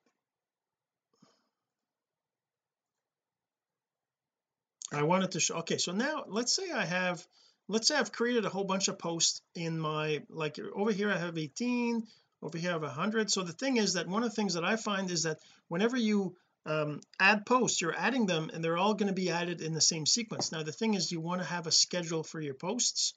I 4.94 5.02
wanted 5.02 5.32
to 5.32 5.40
show 5.40 5.56
okay 5.56 5.78
so 5.78 5.92
now 5.92 6.24
let's 6.28 6.54
say 6.54 6.70
I 6.70 6.84
have 6.84 7.26
let's 7.68 7.88
say 7.88 7.96
I've 7.96 8.12
created 8.12 8.44
a 8.44 8.48
whole 8.48 8.64
bunch 8.64 8.88
of 8.88 8.98
posts 8.98 9.40
in 9.54 9.78
my 9.78 10.22
like 10.28 10.58
over 10.74 10.92
here 10.92 11.10
I 11.10 11.18
have 11.18 11.38
18 11.38 12.06
over 12.42 12.58
here 12.58 12.70
I 12.70 12.74
have 12.74 12.82
100 12.82 13.30
so 13.30 13.42
the 13.42 13.52
thing 13.52 13.76
is 13.76 13.94
that 13.94 14.08
one 14.08 14.22
of 14.22 14.30
the 14.30 14.36
things 14.36 14.54
that 14.54 14.64
I 14.64 14.76
find 14.76 15.10
is 15.10 15.24
that 15.24 15.38
whenever 15.68 15.96
you 15.96 16.36
um, 16.66 17.00
add 17.20 17.44
posts 17.44 17.80
you're 17.80 17.96
adding 17.96 18.26
them 18.26 18.50
and 18.52 18.62
they're 18.62 18.78
all 18.78 18.94
going 18.94 19.08
to 19.08 19.14
be 19.14 19.30
added 19.30 19.60
in 19.60 19.74
the 19.74 19.80
same 19.80 20.06
sequence. 20.06 20.52
Now 20.52 20.62
the 20.62 20.72
thing 20.72 20.94
is 20.94 21.12
you 21.12 21.20
want 21.20 21.42
to 21.42 21.48
have 21.48 21.66
a 21.66 21.72
schedule 21.72 22.22
for 22.22 22.40
your 22.40 22.54
posts? 22.54 23.14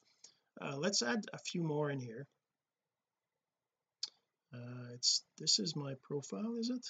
Uh, 0.60 0.76
let's 0.78 1.02
add 1.02 1.26
a 1.32 1.38
few 1.38 1.64
more 1.64 1.90
in 1.90 2.00
here. 2.00 2.28
Uh, 4.54 4.94
it's 4.94 5.24
this 5.38 5.60
is 5.60 5.76
my 5.76 5.94
profile 6.04 6.56
is 6.60 6.70
it? 6.70 6.86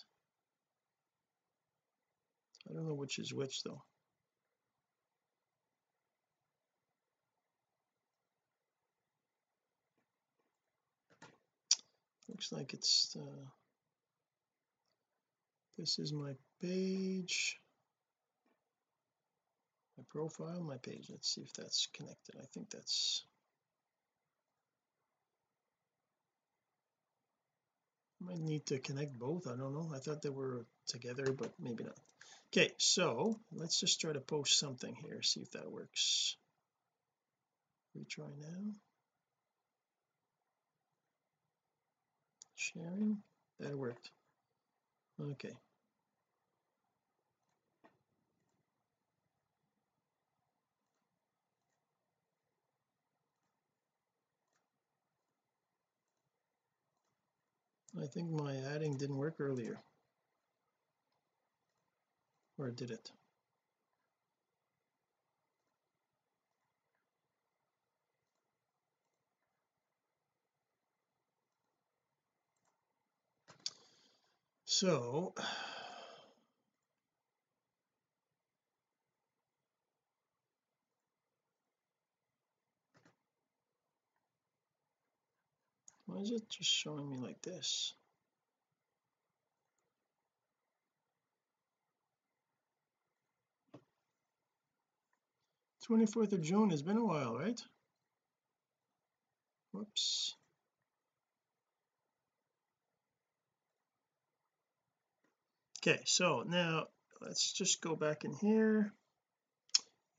I 2.70 2.74
don't 2.74 2.88
know 2.88 2.96
which 2.96 3.20
is 3.20 3.34
which 3.34 3.64
though 3.64 3.82
looks 12.30 12.52
like 12.52 12.74
it's 12.74 13.16
uh, 13.20 13.46
this 15.78 16.00
is 16.00 16.12
my 16.12 16.34
page. 16.62 17.58
My 19.98 20.04
profile 20.10 20.62
my 20.62 20.78
page. 20.78 21.08
Let's 21.10 21.34
see 21.34 21.42
if 21.42 21.54
that's 21.54 21.88
connected. 21.94 22.36
I 22.40 22.46
think 22.54 22.70
that's 22.70 23.24
might 28.20 28.40
need 28.40 28.66
to 28.66 28.80
connect 28.80 29.18
both. 29.18 29.48
I 29.48 29.56
don't 29.56 29.74
know. 29.74 29.92
I 29.94 30.00
thought 30.00 30.22
they 30.22 30.30
were 30.30 30.66
together 30.88 31.32
but 31.32 31.52
maybe 31.60 31.84
not. 31.84 31.98
Okay 32.52 32.72
so 32.78 33.40
let's 33.52 33.80
just 33.80 34.02
try 34.02 34.14
to 34.14 34.20
post 34.20 34.58
something 34.58 34.96
here 34.96 35.22
see 35.22 35.42
if 35.42 35.52
that 35.52 35.72
works. 35.72 36.36
Retry 37.96 38.30
now 38.40 38.87
sharing? 42.58 43.18
That 43.60 43.78
worked. 43.78 44.12
Okay. 45.22 45.54
I 58.02 58.06
think 58.06 58.30
my 58.30 58.56
adding 58.58 58.98
didn't 58.98 59.18
work 59.18 59.36
earlier. 59.40 59.80
Or 62.58 62.72
did 62.72 62.92
it 62.92 63.12
so 74.80 75.34
why 86.06 86.18
is 86.18 86.30
it 86.30 86.48
just 86.48 86.70
showing 86.70 87.10
me 87.10 87.18
like 87.18 87.42
this? 87.42 87.96
24th 95.90 96.34
of 96.34 96.42
June 96.44 96.70
has 96.70 96.84
been 96.84 96.98
a 96.98 97.06
while 97.06 97.36
right? 97.36 97.60
Whoops 99.72 100.36
okay 105.82 106.02
so 106.06 106.44
now 106.48 106.88
let's 107.22 107.54
just 107.54 107.82
go 107.82 107.96
back 107.96 108.24
in 108.24 108.34
here. 108.34 108.94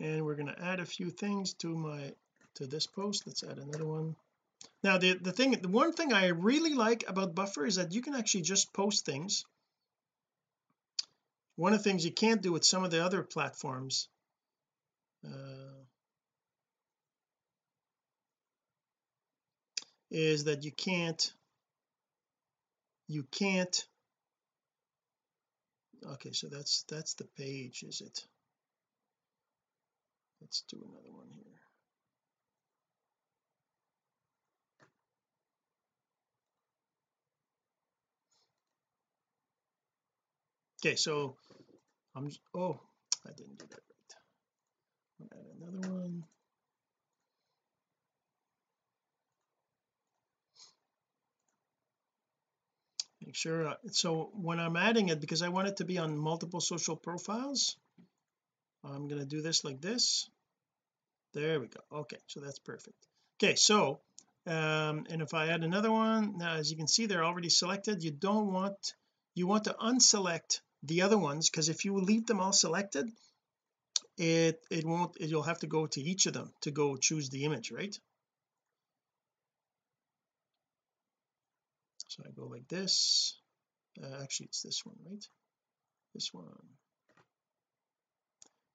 And 0.00 0.24
we're 0.24 0.36
going 0.36 0.54
to 0.54 0.62
add 0.62 0.80
a 0.80 0.86
few 0.86 1.10
things 1.10 1.54
to 1.54 1.74
my 1.74 2.12
to 2.54 2.66
this 2.66 2.86
post. 2.86 3.26
Let's 3.26 3.42
add 3.42 3.58
another 3.58 3.86
one. 3.86 4.16
Now 4.82 4.98
the 4.98 5.14
the 5.14 5.32
thing 5.32 5.52
the 5.52 5.68
one 5.68 5.92
thing 5.92 6.12
I 6.12 6.28
really 6.28 6.74
like 6.74 7.04
about 7.08 7.34
buffer 7.34 7.66
is 7.66 7.76
that 7.76 7.92
you 7.92 8.00
can 8.00 8.14
actually 8.14 8.42
just 8.42 8.72
post 8.72 9.04
things. 9.04 9.44
One 11.56 11.72
of 11.72 11.80
the 11.80 11.84
things 11.84 12.04
you 12.04 12.12
can't 12.12 12.42
do 12.42 12.52
with 12.52 12.64
some 12.64 12.84
of 12.84 12.92
the 12.92 13.04
other 13.04 13.24
platforms 13.24 14.08
uh, 15.24 15.82
is 20.10 20.44
that 20.44 20.62
you 20.62 20.70
can't 20.70 21.32
you 23.08 23.24
can't 23.24 23.84
okay 26.12 26.32
so 26.32 26.48
that's 26.48 26.84
that's 26.88 27.14
the 27.14 27.24
page 27.36 27.82
is 27.82 28.00
it? 28.00 28.24
Let's 30.40 30.62
do 30.70 30.78
another 30.78 31.12
one 31.12 31.28
here. 31.34 31.60
Okay 40.84 40.96
so 40.96 41.36
I'm 42.14 42.30
oh 42.54 42.80
I 43.26 43.32
didn't 43.36 43.58
do 43.58 43.66
that 43.70 43.80
right. 43.90 45.38
Add 45.38 45.46
another 45.60 45.88
one 45.92 46.24
make 53.28 53.36
sure. 53.36 53.68
Uh, 53.68 53.74
so 53.92 54.30
when 54.32 54.58
I'm 54.58 54.76
adding 54.76 55.10
it 55.10 55.20
because 55.20 55.42
I 55.42 55.50
want 55.50 55.68
it 55.68 55.76
to 55.76 55.84
be 55.84 55.98
on 55.98 56.16
multiple 56.16 56.60
social 56.60 56.96
profiles 56.96 57.76
I'm 58.82 59.06
going 59.08 59.20
to 59.20 59.26
do 59.26 59.42
this 59.42 59.64
like 59.64 59.80
this. 59.80 60.30
There 61.34 61.60
we 61.60 61.66
go. 61.66 61.98
Okay 62.00 62.16
so 62.26 62.40
that's 62.40 62.58
perfect. 62.58 62.96
Okay 63.36 63.54
so 63.54 64.00
um 64.46 65.04
and 65.10 65.20
if 65.20 65.34
I 65.34 65.48
add 65.48 65.62
another 65.62 65.92
one 65.92 66.38
now 66.38 66.54
as 66.54 66.70
you 66.70 66.76
can 66.76 66.88
see 66.88 67.04
they're 67.04 67.24
already 67.24 67.50
selected. 67.50 68.02
You 68.02 68.12
don't 68.12 68.50
want 68.52 68.94
you 69.34 69.46
want 69.46 69.64
to 69.64 69.76
unselect 69.78 70.60
the 70.82 71.02
other 71.02 71.18
ones 71.18 71.50
because 71.50 71.68
if 71.68 71.84
you 71.84 71.94
leave 71.98 72.26
them 72.26 72.40
all 72.40 72.52
selected 72.52 73.06
it 74.16 74.58
it 74.70 74.84
won't 74.86 75.16
it, 75.20 75.28
you'll 75.28 75.50
have 75.50 75.60
to 75.60 75.66
go 75.66 75.86
to 75.86 76.00
each 76.00 76.24
of 76.26 76.32
them 76.32 76.50
to 76.62 76.70
go 76.70 76.96
choose 76.96 77.28
the 77.28 77.44
image 77.44 77.70
right 77.72 77.98
so 82.18 82.24
I 82.28 82.32
go 82.32 82.46
like 82.46 82.68
this. 82.68 83.38
Uh, 84.02 84.22
actually 84.22 84.46
it's 84.46 84.62
this 84.62 84.84
one 84.84 84.96
right? 85.08 85.24
This 86.14 86.32
one. 86.32 86.44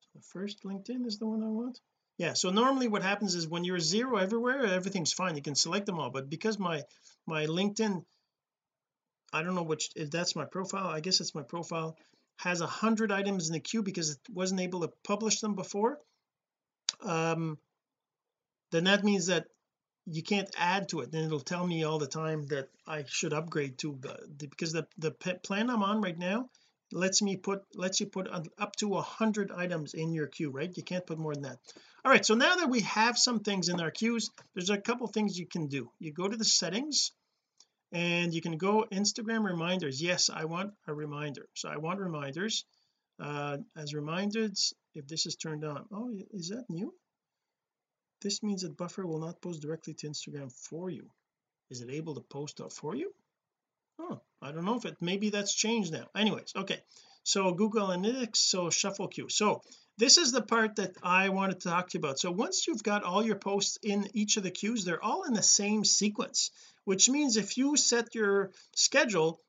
So 0.02 0.08
the 0.16 0.22
first 0.22 0.64
LinkedIn 0.64 1.06
is 1.06 1.18
the 1.18 1.26
one 1.26 1.44
I 1.44 1.48
want. 1.48 1.80
Yeah 2.18 2.34
so 2.34 2.50
normally 2.50 2.88
what 2.88 3.04
happens 3.04 3.36
is 3.36 3.48
when 3.48 3.64
you're 3.64 3.80
zero 3.80 4.18
everywhere 4.18 4.66
everything's 4.66 5.14
fine. 5.14 5.36
You 5.36 5.42
can 5.42 5.56
select 5.56 5.86
them 5.86 6.00
all. 6.00 6.10
But 6.10 6.30
because 6.30 6.58
my 6.58 6.84
my 7.26 7.46
LinkedIn 7.46 8.04
I 9.34 9.44
don't 9.44 9.56
know 9.56 9.64
which 9.64 9.90
if 9.96 10.12
that's 10.12 10.36
my 10.36 10.46
profile 10.46 10.88
I 10.88 11.00
guess 11.00 11.20
it's 11.20 11.36
my 11.36 11.44
profile 11.44 11.98
has 12.38 12.62
a 12.62 12.68
hundred 12.68 13.12
items 13.12 13.48
in 13.48 13.54
the 13.54 13.60
queue 13.60 13.84
because 13.84 14.12
it 14.12 14.20
wasn't 14.32 14.62
able 14.62 14.82
to 14.82 14.92
publish 15.04 15.40
them 15.40 15.56
before 15.56 16.00
um 17.02 17.58
then 18.72 18.86
that 18.86 19.04
means 19.04 19.28
that 19.28 19.46
you 20.06 20.22
can't 20.22 20.50
add 20.58 20.90
to 20.90 21.00
it 21.00 21.12
then 21.12 21.24
it'll 21.26 21.40
tell 21.40 21.66
me 21.66 21.84
all 21.84 21.98
the 21.98 22.08
time 22.08 22.46
that 22.48 22.68
I 22.86 23.06
should 23.08 23.34
upgrade 23.34 23.78
to 23.80 23.98
the, 24.02 24.48
because 24.48 24.74
the 24.74 24.86
the 24.98 25.12
plan 25.12 25.70
I'm 25.70 25.84
on 25.84 26.02
right 26.02 26.18
now 26.18 26.50
lets 26.92 27.22
me 27.22 27.38
put 27.38 27.64
lets 27.76 28.00
you 28.00 28.08
put 28.08 28.28
up 28.30 28.76
to 28.78 28.96
a 28.96 29.02
hundred 29.02 29.52
items 29.52 29.94
in 29.94 30.14
your 30.14 30.28
queue 30.28 30.52
right? 30.52 30.76
You 30.76 30.84
can't 30.84 31.06
put 31.06 31.18
more 31.18 31.34
than 31.34 31.44
that. 31.44 31.60
All 32.04 32.12
right 32.12 32.26
so 32.26 32.36
now 32.36 32.56
that 32.56 32.70
we 32.70 32.82
have 32.82 33.18
some 33.18 33.40
things 33.40 33.70
in 33.70 33.80
our 33.80 33.92
queues 33.92 34.30
there's 34.54 34.70
a 34.70 34.78
couple 34.78 35.08
things 35.08 35.40
you 35.40 35.48
can 35.48 35.68
do. 35.68 35.90
You 36.00 36.12
go 36.12 36.28
to 36.28 36.38
the 36.38 36.46
settings 36.46 37.12
and 37.92 38.34
you 38.34 38.42
can 38.42 38.58
go 38.58 38.86
Instagram 38.92 39.46
reminders. 39.46 40.02
Yes 40.02 40.30
I 40.30 40.46
want 40.46 40.74
a 40.88 40.94
reminder. 40.94 41.48
So 41.54 41.70
I 41.70 41.78
want 41.78 42.00
reminders. 42.00 42.66
Uh 43.20 43.58
as 43.78 43.94
reminders 43.94 44.74
if 44.96 45.08
this 45.08 45.26
is 45.26 45.38
turned 45.38 45.64
on. 45.64 45.86
Oh 45.94 46.12
is 46.34 46.50
that 46.50 46.66
new 46.70 46.94
this 48.24 48.42
means 48.42 48.64
that 48.64 48.78
buffer 48.78 49.06
will 49.06 49.20
not 49.20 49.42
post 49.42 49.62
directly 49.62 49.94
to 49.94 50.08
Instagram 50.08 50.52
for 50.52 50.90
you. 50.90 51.12
Is 51.70 51.82
it 51.82 51.92
able 51.92 52.16
to 52.16 52.22
post 52.22 52.62
up 52.62 52.74
for 52.74 52.96
you? 52.96 53.14
Oh 54.00 54.22
I 54.42 54.52
don't 54.52 54.66
know 54.66 54.76
if 54.76 54.86
it 54.86 54.98
maybe 55.02 55.30
that's 55.30 55.54
changed 55.54 55.94
now. 55.94 56.08
Anyways 56.16 56.54
okay. 56.56 56.80
So 57.24 57.54
Google 57.54 57.88
Analytics 57.88 58.38
so 58.38 58.70
shuffle 58.70 59.08
queue. 59.08 59.30
So 59.30 59.62
this 59.98 60.18
is 60.18 60.32
the 60.32 60.42
part 60.42 60.78
that 60.78 60.96
I 61.04 61.30
wanted 61.30 61.60
to 61.62 61.70
talk 61.70 61.90
to 61.90 61.98
you 61.98 62.04
about. 62.04 62.18
So 62.20 62.32
once 62.32 62.66
you've 62.66 62.82
got 62.82 63.04
all 63.04 63.24
your 63.24 63.36
posts 63.36 63.78
in 63.84 64.10
each 64.14 64.38
of 64.38 64.44
the 64.44 64.52
queues 64.52 64.86
they're 64.86 65.04
all 65.04 65.24
in 65.24 65.34
the 65.34 65.44
same 65.44 65.86
sequence 65.86 66.50
which 66.86 67.10
means 67.10 67.38
if 67.38 67.58
you 67.58 67.78
set 67.78 68.16
your 68.16 68.52
schedule 68.76 69.40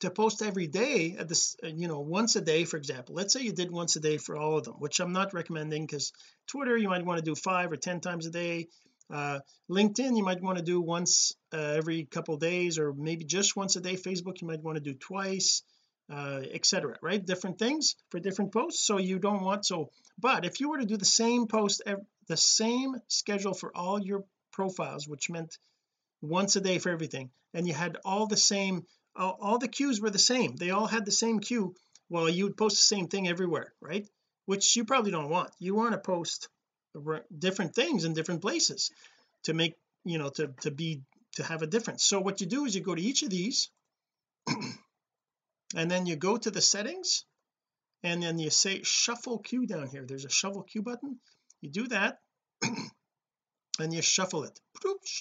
to 0.00 0.10
post 0.10 0.42
every 0.42 0.66
day 0.66 1.16
at 1.18 1.28
this 1.28 1.56
uh, 1.62 1.68
you 1.68 1.88
know 1.88 2.00
once 2.00 2.36
a 2.36 2.40
day 2.40 2.64
for 2.64 2.76
example. 2.76 3.14
Let's 3.14 3.32
say 3.32 3.42
you 3.42 3.52
did 3.52 3.70
once 3.70 3.96
a 3.96 4.00
day 4.00 4.16
for 4.16 4.36
all 4.36 4.58
of 4.58 4.64
them 4.64 4.74
which 4.78 5.00
I'm 5.00 5.12
not 5.12 5.34
recommending 5.34 5.86
because 5.86 6.12
Twitter 6.46 6.76
you 6.76 6.88
might 6.88 7.04
want 7.04 7.18
to 7.18 7.24
do 7.24 7.34
five 7.34 7.70
or 7.70 7.76
ten 7.76 8.00
times 8.00 8.26
a 8.26 8.30
day. 8.30 8.68
Uh, 9.12 9.40
LinkedIn 9.70 10.16
you 10.16 10.24
might 10.24 10.42
want 10.42 10.58
to 10.58 10.64
do 10.64 10.80
once 10.80 11.34
uh, 11.52 11.56
every 11.56 12.04
couple 12.04 12.36
days 12.36 12.78
or 12.78 12.92
maybe 12.92 13.24
just 13.24 13.56
once 13.56 13.76
a 13.76 13.80
day. 13.80 13.96
Facebook 13.96 14.40
you 14.40 14.48
might 14.48 14.62
want 14.62 14.76
to 14.76 14.82
do 14.82 14.94
twice 14.94 15.62
uh, 16.10 16.40
etc 16.52 16.96
right? 17.02 17.24
Different 17.24 17.58
things 17.58 17.96
for 18.10 18.20
different 18.20 18.52
posts 18.52 18.84
so 18.84 18.98
you 18.98 19.18
don't 19.18 19.42
want 19.42 19.66
so 19.66 19.90
but 20.18 20.44
if 20.44 20.60
you 20.60 20.70
were 20.70 20.78
to 20.78 20.86
do 20.86 20.96
the 20.96 21.04
same 21.04 21.46
post 21.46 21.82
the 22.26 22.36
same 22.36 22.96
schedule 23.08 23.54
for 23.54 23.76
all 23.76 24.00
your 24.00 24.24
profiles 24.52 25.06
which 25.06 25.30
meant 25.30 25.58
once 26.22 26.56
a 26.56 26.60
day 26.60 26.78
for 26.78 26.90
everything 26.90 27.30
and 27.54 27.66
you 27.66 27.74
had 27.74 27.96
all 28.04 28.26
the 28.26 28.36
same 28.36 28.86
all, 29.16 29.38
all 29.40 29.58
the 29.58 29.68
queues 29.68 30.00
were 30.00 30.10
the 30.10 30.18
same. 30.18 30.56
They 30.56 30.70
all 30.70 30.86
had 30.86 31.04
the 31.04 31.12
same 31.12 31.40
queue. 31.40 31.74
Well 32.08 32.28
you 32.28 32.44
would 32.44 32.56
post 32.56 32.76
the 32.76 32.96
same 32.96 33.08
thing 33.08 33.28
everywhere 33.28 33.72
right? 33.80 34.08
Which 34.46 34.76
you 34.76 34.84
probably 34.84 35.10
don't 35.10 35.30
want. 35.30 35.50
You 35.58 35.74
want 35.74 35.92
to 35.92 35.98
post 35.98 36.48
different 37.36 37.74
things 37.74 38.04
in 38.04 38.14
different 38.14 38.42
places 38.42 38.90
to 39.44 39.54
make 39.54 39.74
you 40.04 40.18
know 40.18 40.30
to 40.30 40.48
to 40.62 40.70
be 40.70 41.02
to 41.36 41.44
have 41.44 41.62
a 41.62 41.66
difference. 41.66 42.04
So 42.04 42.20
what 42.20 42.40
you 42.40 42.46
do 42.46 42.64
is 42.64 42.74
you 42.74 42.80
go 42.80 42.94
to 42.94 43.02
each 43.02 43.22
of 43.22 43.30
these 43.30 43.70
and 45.76 45.90
then 45.90 46.06
you 46.06 46.16
go 46.16 46.36
to 46.36 46.50
the 46.50 46.60
settings 46.60 47.24
and 48.02 48.22
then 48.22 48.38
you 48.38 48.50
say 48.50 48.82
shuffle 48.82 49.38
queue 49.38 49.66
down 49.66 49.88
here. 49.88 50.04
There's 50.04 50.24
a 50.24 50.30
shuffle 50.30 50.62
queue 50.62 50.82
button. 50.82 51.20
You 51.60 51.70
do 51.70 51.86
that 51.88 52.18
and 53.78 53.92
you 53.92 54.02
shuffle 54.02 54.44
it. 54.44 54.58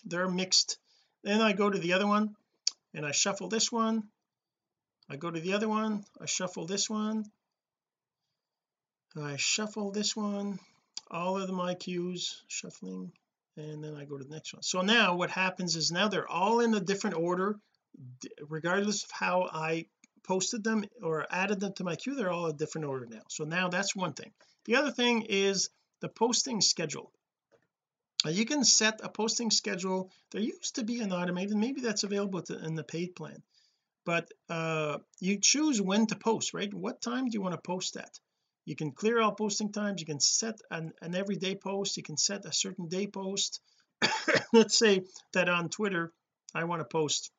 They're 0.06 0.30
mixed. 0.30 0.80
Then 1.24 1.42
I 1.42 1.54
go 1.54 1.70
to 1.70 1.78
the 1.78 1.94
other 1.94 2.08
one 2.08 2.36
and 2.94 3.06
I 3.06 3.12
shuffle 3.12 3.48
this 3.48 3.72
one. 3.72 4.04
I 5.10 5.16
go 5.16 5.32
to 5.32 5.40
the 5.40 5.54
other 5.54 5.68
one. 5.68 6.04
I 6.22 6.26
shuffle 6.26 6.66
this 6.66 6.90
one. 6.90 7.26
I 9.16 9.38
shuffle 9.38 9.92
this 9.92 10.16
one. 10.16 10.60
All 11.10 11.42
of 11.42 11.50
my 11.50 11.74
queues 11.74 12.44
shuffling 12.48 13.12
and 13.58 13.84
then 13.84 13.96
I 13.96 14.06
go 14.06 14.18
to 14.18 14.24
the 14.24 14.34
next 14.34 14.54
one. 14.54 14.62
So 14.62 14.82
now 14.82 15.16
what 15.16 15.32
happens 15.32 15.76
is 15.76 15.92
now 15.92 16.08
they're 16.08 16.30
all 16.30 16.60
in 16.60 16.74
a 16.74 16.80
different 16.80 17.18
order. 17.18 17.56
Regardless 18.48 19.04
of 19.04 19.12
how 19.12 19.50
I 19.52 19.88
posted 20.24 20.64
them 20.64 20.86
or 21.02 21.26
added 21.32 21.60
them 21.60 21.74
to 21.74 21.84
my 21.84 21.96
queue 21.96 22.14
they're 22.14 22.30
all 22.30 22.46
a 22.46 22.54
different 22.54 22.86
order 22.88 23.08
now. 23.10 23.24
So 23.30 23.46
now 23.46 23.70
that's 23.70 23.96
one 23.96 24.14
thing. 24.14 24.32
The 24.66 24.76
other 24.76 24.92
thing 24.92 25.24
is 25.28 25.70
the 26.02 26.10
posting 26.10 26.62
schedule 26.62 27.12
you 28.26 28.46
can 28.46 28.64
set 28.64 29.00
a 29.02 29.10
posting 29.10 29.50
schedule. 29.50 30.12
There 30.32 30.42
used 30.42 30.76
to 30.76 30.84
be 30.84 31.00
an 31.00 31.14
automated 31.14 31.56
maybe 31.56 31.82
that's 31.82 32.04
available 32.04 32.42
to, 32.44 32.66
in 32.66 32.76
the 32.76 32.84
paid 32.84 33.16
plan. 33.16 33.42
But 34.06 34.30
uh 34.50 34.98
you 35.20 35.40
choose 35.40 35.82
when 35.82 36.08
to 36.08 36.16
post 36.16 36.54
right? 36.54 36.74
What 36.74 37.02
time 37.02 37.26
do 37.26 37.32
you 37.34 37.42
want 37.42 37.54
to 37.54 37.62
post 37.62 37.96
at? 37.96 38.20
You 38.66 38.76
can 38.76 38.92
clear 38.92 39.22
all 39.22 39.32
posting 39.32 39.72
times. 39.72 40.02
You 40.02 40.06
can 40.06 40.20
set 40.20 40.60
an, 40.70 40.92
an 41.02 41.16
everyday 41.16 41.56
post. 41.56 41.98
You 41.98 42.04
can 42.04 42.18
set 42.18 42.46
a 42.46 42.54
certain 42.54 42.88
day 42.88 43.08
post. 43.08 43.62
Let's 44.54 44.78
say 44.78 45.02
that 45.34 45.50
on 45.50 45.70
Twitter 45.70 46.12
I 46.54 46.66
want 46.66 46.82
to 46.82 46.86
post 46.86 47.32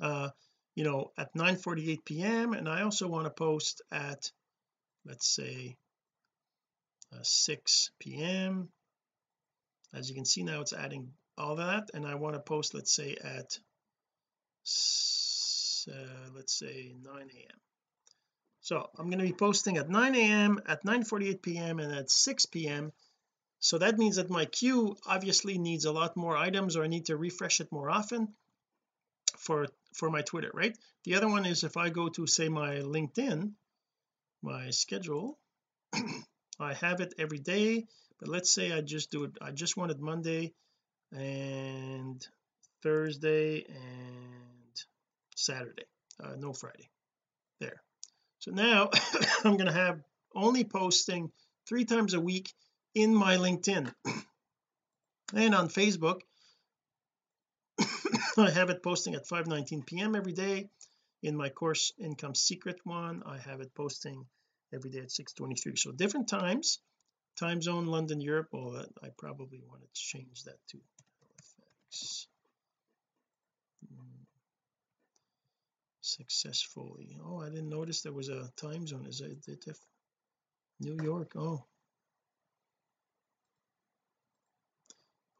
uh 0.00 0.30
you 0.76 0.84
know 0.84 1.10
at 1.18 1.34
9 1.34 1.56
48 1.56 2.04
p.m 2.04 2.52
and 2.52 2.68
I 2.68 2.82
also 2.82 3.08
want 3.08 3.26
to 3.26 3.30
post 3.30 3.82
at 3.90 4.30
let's 5.04 5.28
say 5.34 5.76
uh, 7.12 7.22
6 7.22 7.90
p.m 7.98 8.68
as 9.94 10.08
you 10.08 10.14
can 10.14 10.24
see 10.24 10.42
now 10.42 10.60
it's 10.60 10.72
adding 10.72 11.12
all 11.36 11.56
that 11.56 11.90
and 11.94 12.06
I 12.06 12.14
want 12.14 12.34
to 12.34 12.40
post 12.40 12.74
let's 12.74 12.92
say 12.92 13.16
at 13.22 13.58
uh, 15.88 16.30
let's 16.34 16.58
say 16.58 16.94
9 17.02 17.14
a.m 17.14 17.60
so 18.60 18.90
I'm 18.98 19.06
going 19.06 19.18
to 19.18 19.24
be 19.24 19.32
posting 19.32 19.78
at 19.78 19.88
9 19.88 20.14
a.m 20.14 20.60
at 20.66 20.84
9 20.84 21.04
48 21.04 21.42
p.m 21.42 21.78
and 21.80 21.92
at 21.92 22.10
6 22.10 22.46
p.m 22.46 22.92
so 23.58 23.78
that 23.78 23.98
means 23.98 24.16
that 24.16 24.30
my 24.30 24.46
queue 24.46 24.96
obviously 25.06 25.58
needs 25.58 25.84
a 25.84 25.92
lot 25.92 26.16
more 26.16 26.36
items 26.36 26.76
or 26.76 26.84
I 26.84 26.88
need 26.88 27.06
to 27.06 27.16
refresh 27.16 27.60
it 27.60 27.72
more 27.72 27.90
often 27.90 28.34
for 29.36 29.66
for 29.94 30.10
my 30.10 30.22
Twitter 30.22 30.50
right? 30.54 30.76
The 31.04 31.16
other 31.16 31.28
one 31.28 31.46
is 31.46 31.64
if 31.64 31.76
I 31.76 31.90
go 31.90 32.08
to 32.10 32.26
say 32.26 32.48
my 32.48 32.76
LinkedIn 32.76 33.52
my 34.42 34.70
schedule 34.70 35.38
I 36.60 36.74
have 36.74 37.00
it 37.00 37.14
every 37.18 37.38
day 37.38 37.86
but 38.20 38.28
let's 38.28 38.52
say 38.52 38.72
I 38.72 38.80
just 38.80 39.10
do 39.10 39.24
it 39.24 39.32
I 39.40 39.50
just 39.50 39.76
wanted 39.76 40.00
Monday 40.00 40.52
and 41.12 42.26
Thursday 42.82 43.64
and 43.68 44.84
Saturday 45.36 45.84
uh, 46.22 46.36
no 46.38 46.52
Friday 46.52 46.88
there. 47.60 47.82
So 48.38 48.50
now 48.50 48.90
I'm 49.44 49.56
going 49.56 49.66
to 49.66 49.72
have 49.72 50.00
only 50.34 50.64
posting 50.64 51.30
three 51.68 51.84
times 51.84 52.14
a 52.14 52.20
week 52.20 52.52
in 52.94 53.14
my 53.14 53.36
LinkedIn. 53.36 53.92
And 55.32 55.54
on 55.54 55.68
Facebook 55.68 56.22
I 58.36 58.50
have 58.50 58.68
it 58.70 58.82
posting 58.82 59.14
at 59.14 59.28
5:19 59.28 59.86
p.m. 59.86 60.16
every 60.16 60.32
day. 60.32 60.68
In 61.22 61.36
my 61.36 61.50
course 61.50 61.92
income 62.00 62.34
secret 62.34 62.80
one 62.82 63.22
I 63.24 63.38
have 63.38 63.60
it 63.60 63.72
posting 63.72 64.26
every 64.74 64.90
day 64.90 64.98
at 64.98 65.10
6:23 65.10 65.78
so 65.78 65.92
different 65.92 66.28
times 66.28 66.80
time 67.40 67.62
zone 67.62 67.86
London 67.86 68.20
Europe 68.20 68.48
well 68.52 68.72
that 68.72 68.88
I 69.02 69.08
probably 69.16 69.60
want 69.66 69.80
to 69.82 69.88
change 69.94 70.44
that 70.44 70.58
to 70.68 70.78
Halifax 71.22 72.26
hmm. 73.88 74.22
successfully. 76.02 77.16
Oh 77.24 77.40
I 77.40 77.48
didn't 77.48 77.70
notice 77.70 78.02
there 78.02 78.12
was 78.12 78.28
a 78.28 78.50
time 78.56 78.86
zone. 78.86 79.06
Is 79.08 79.22
it, 79.22 79.38
it 79.48 79.78
New 80.80 81.02
York? 81.02 81.32
Oh. 81.36 81.64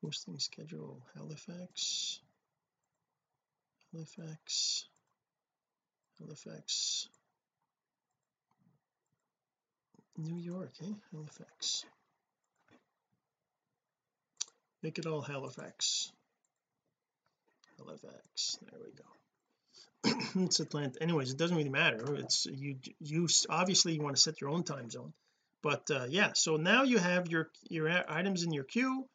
Posting 0.02 0.38
schedule 0.38 1.02
Halifax. 1.14 2.20
Halifax. 3.92 4.86
Halifax 6.18 7.08
New 10.20 10.36
York 10.36 10.72
eh? 10.82 10.92
Halifax. 11.12 11.84
Make 14.82 14.98
it 14.98 15.06
all 15.06 15.22
Halifax. 15.22 16.12
Halifax. 17.78 18.58
There 18.62 18.80
we 18.84 18.92
go. 18.92 20.20
It's 20.44 20.60
Atlanta. 20.60 21.02
Anyways 21.02 21.32
it 21.32 21.38
doesn't 21.38 21.56
really 21.56 21.70
matter. 21.70 22.14
It's 22.16 22.46
you 22.46 22.76
you 22.98 23.28
obviously 23.48 23.94
you 23.94 24.02
want 24.02 24.16
to 24.16 24.22
set 24.22 24.40
your 24.40 24.50
own 24.50 24.62
time 24.62 24.90
zone. 24.90 25.12
But 25.62 25.90
uh, 25.90 26.06
yeah 26.08 26.32
so 26.34 26.56
now 26.56 26.82
you 26.82 26.98
have 26.98 27.28
your 27.28 27.50
your 27.68 27.88
items 27.88 28.42
in 28.42 28.52
your 28.52 28.64
queue. 28.64 29.06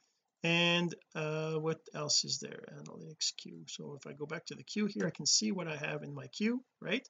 And 0.44 0.94
uh 1.14 1.54
what 1.54 1.82
else 1.94 2.26
is 2.26 2.40
there? 2.40 2.64
Analytics 2.80 3.36
queue. 3.38 3.64
So 3.68 3.96
if 4.00 4.08
I 4.08 4.14
go 4.14 4.26
back 4.26 4.46
to 4.48 4.56
the 4.56 4.64
queue 4.64 4.88
here 4.88 5.06
I 5.06 5.12
can 5.12 5.26
see 5.28 5.52
what 5.52 5.68
I 5.68 5.76
have 5.76 6.04
in 6.04 6.14
my 6.16 6.28
queue 6.28 6.64
right 6.82 7.08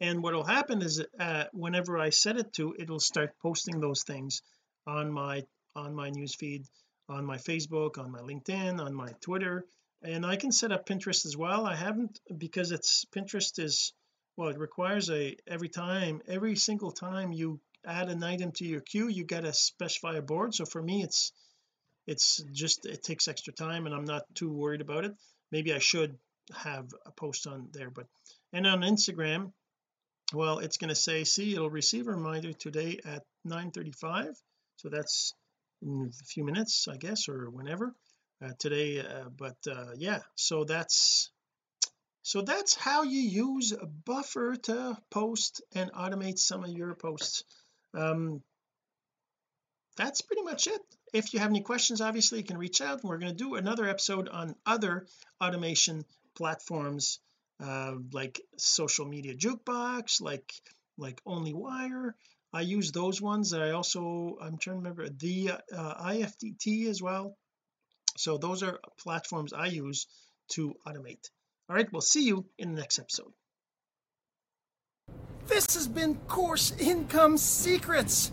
and 0.00 0.22
what 0.22 0.34
will 0.34 0.44
happen 0.44 0.82
is 0.82 1.04
uh 1.18 1.44
whenever 1.52 1.98
I 1.98 2.10
set 2.10 2.36
it 2.36 2.52
to 2.54 2.74
it'll 2.78 3.00
start 3.00 3.34
posting 3.42 3.80
those 3.80 4.02
things 4.02 4.42
on 4.86 5.12
my 5.12 5.44
on 5.76 5.94
my 5.94 6.10
newsfeed 6.10 6.66
on 7.08 7.24
my 7.24 7.36
Facebook 7.36 7.98
on 7.98 8.10
my 8.10 8.20
LinkedIn 8.20 8.80
on 8.80 8.94
my 8.94 9.12
Twitter. 9.20 9.64
And 10.02 10.24
I 10.24 10.36
can 10.36 10.52
set 10.52 10.70
up 10.70 10.86
Pinterest 10.86 11.26
as 11.26 11.36
well. 11.36 11.66
I 11.66 11.74
haven't 11.74 12.20
because 12.36 12.70
it's 12.70 13.04
Pinterest 13.06 13.58
is 13.58 13.92
well 14.36 14.48
it 14.48 14.58
requires 14.58 15.10
a 15.10 15.36
every 15.46 15.68
time 15.68 16.22
every 16.28 16.56
single 16.56 16.92
time 16.92 17.32
you 17.32 17.60
add 17.84 18.08
an 18.08 18.22
item 18.22 18.52
to 18.52 18.64
your 18.66 18.80
queue 18.80 19.08
you 19.08 19.24
got 19.24 19.42
to 19.42 19.52
specify 19.52 20.16
a 20.16 20.22
board. 20.22 20.54
So 20.54 20.64
for 20.64 20.82
me 20.82 21.02
it's 21.02 21.32
it's 22.06 22.42
just 22.52 22.86
it 22.86 23.02
takes 23.02 23.28
extra 23.28 23.52
time 23.52 23.86
and 23.86 23.94
I'm 23.94 24.04
not 24.04 24.22
too 24.34 24.50
worried 24.50 24.80
about 24.80 25.04
it. 25.04 25.14
Maybe 25.50 25.72
I 25.72 25.78
should 25.78 26.16
have 26.56 26.86
a 27.04 27.10
post 27.10 27.46
on 27.46 27.68
there 27.72 27.90
but 27.90 28.06
and 28.52 28.66
on 28.66 28.80
Instagram 28.80 29.52
well 30.32 30.58
it's 30.58 30.76
going 30.76 30.88
to 30.88 30.94
say 30.94 31.24
see 31.24 31.54
it'll 31.54 31.70
receive 31.70 32.06
a 32.06 32.10
reminder 32.10 32.52
today 32.52 32.98
at 33.04 33.22
9:35 33.46 34.34
so 34.76 34.88
that's 34.88 35.34
in 35.82 36.10
a 36.20 36.24
few 36.24 36.44
minutes 36.44 36.86
I 36.88 36.96
guess 36.96 37.28
or 37.28 37.50
whenever 37.50 37.94
uh, 38.42 38.52
today 38.58 39.00
uh, 39.00 39.28
but 39.36 39.56
uh, 39.70 39.92
yeah 39.96 40.20
so 40.34 40.64
that's 40.64 41.30
so 42.22 42.42
that's 42.42 42.74
how 42.74 43.04
you 43.04 43.20
use 43.20 43.72
a 43.72 43.86
buffer 43.86 44.54
to 44.54 44.98
post 45.10 45.62
and 45.74 45.90
automate 45.92 46.38
some 46.38 46.62
of 46.62 46.70
your 46.70 46.94
posts. 46.94 47.42
Um 47.94 48.42
that's 49.96 50.20
pretty 50.20 50.42
much 50.42 50.66
it. 50.66 50.80
If 51.14 51.32
you 51.32 51.40
have 51.40 51.48
any 51.48 51.62
questions 51.62 52.02
obviously 52.02 52.38
you 52.40 52.44
can 52.44 52.58
reach 52.58 52.82
out 52.82 53.02
we're 53.02 53.16
going 53.16 53.32
to 53.32 53.44
do 53.44 53.54
another 53.54 53.88
episode 53.88 54.28
on 54.28 54.54
other 54.66 55.06
automation 55.42 56.04
platforms 56.36 57.18
uh, 57.60 57.94
like 58.12 58.40
social 58.56 59.06
media 59.06 59.34
jukebox 59.34 60.20
like 60.20 60.52
like 60.96 61.22
onlywire 61.24 62.12
I 62.52 62.62
use 62.62 62.92
those 62.92 63.20
ones 63.20 63.52
I 63.52 63.70
also 63.70 64.38
I'm 64.40 64.58
trying 64.58 64.76
to 64.76 64.88
remember 64.88 65.08
the 65.08 65.52
uh, 65.72 65.94
IFTT 66.02 66.86
as 66.88 67.02
well. 67.02 67.36
So 68.16 68.38
those 68.38 68.62
are 68.62 68.80
platforms 68.98 69.52
I 69.52 69.66
use 69.66 70.06
to 70.52 70.74
automate. 70.86 71.28
All 71.68 71.76
right 71.76 71.92
we'll 71.92 72.00
see 72.00 72.24
you 72.24 72.46
in 72.58 72.74
the 72.74 72.80
next 72.80 72.98
episode. 72.98 73.32
This 75.46 75.74
has 75.74 75.88
been 75.88 76.14
course 76.26 76.72
income 76.78 77.38
secrets 77.38 78.32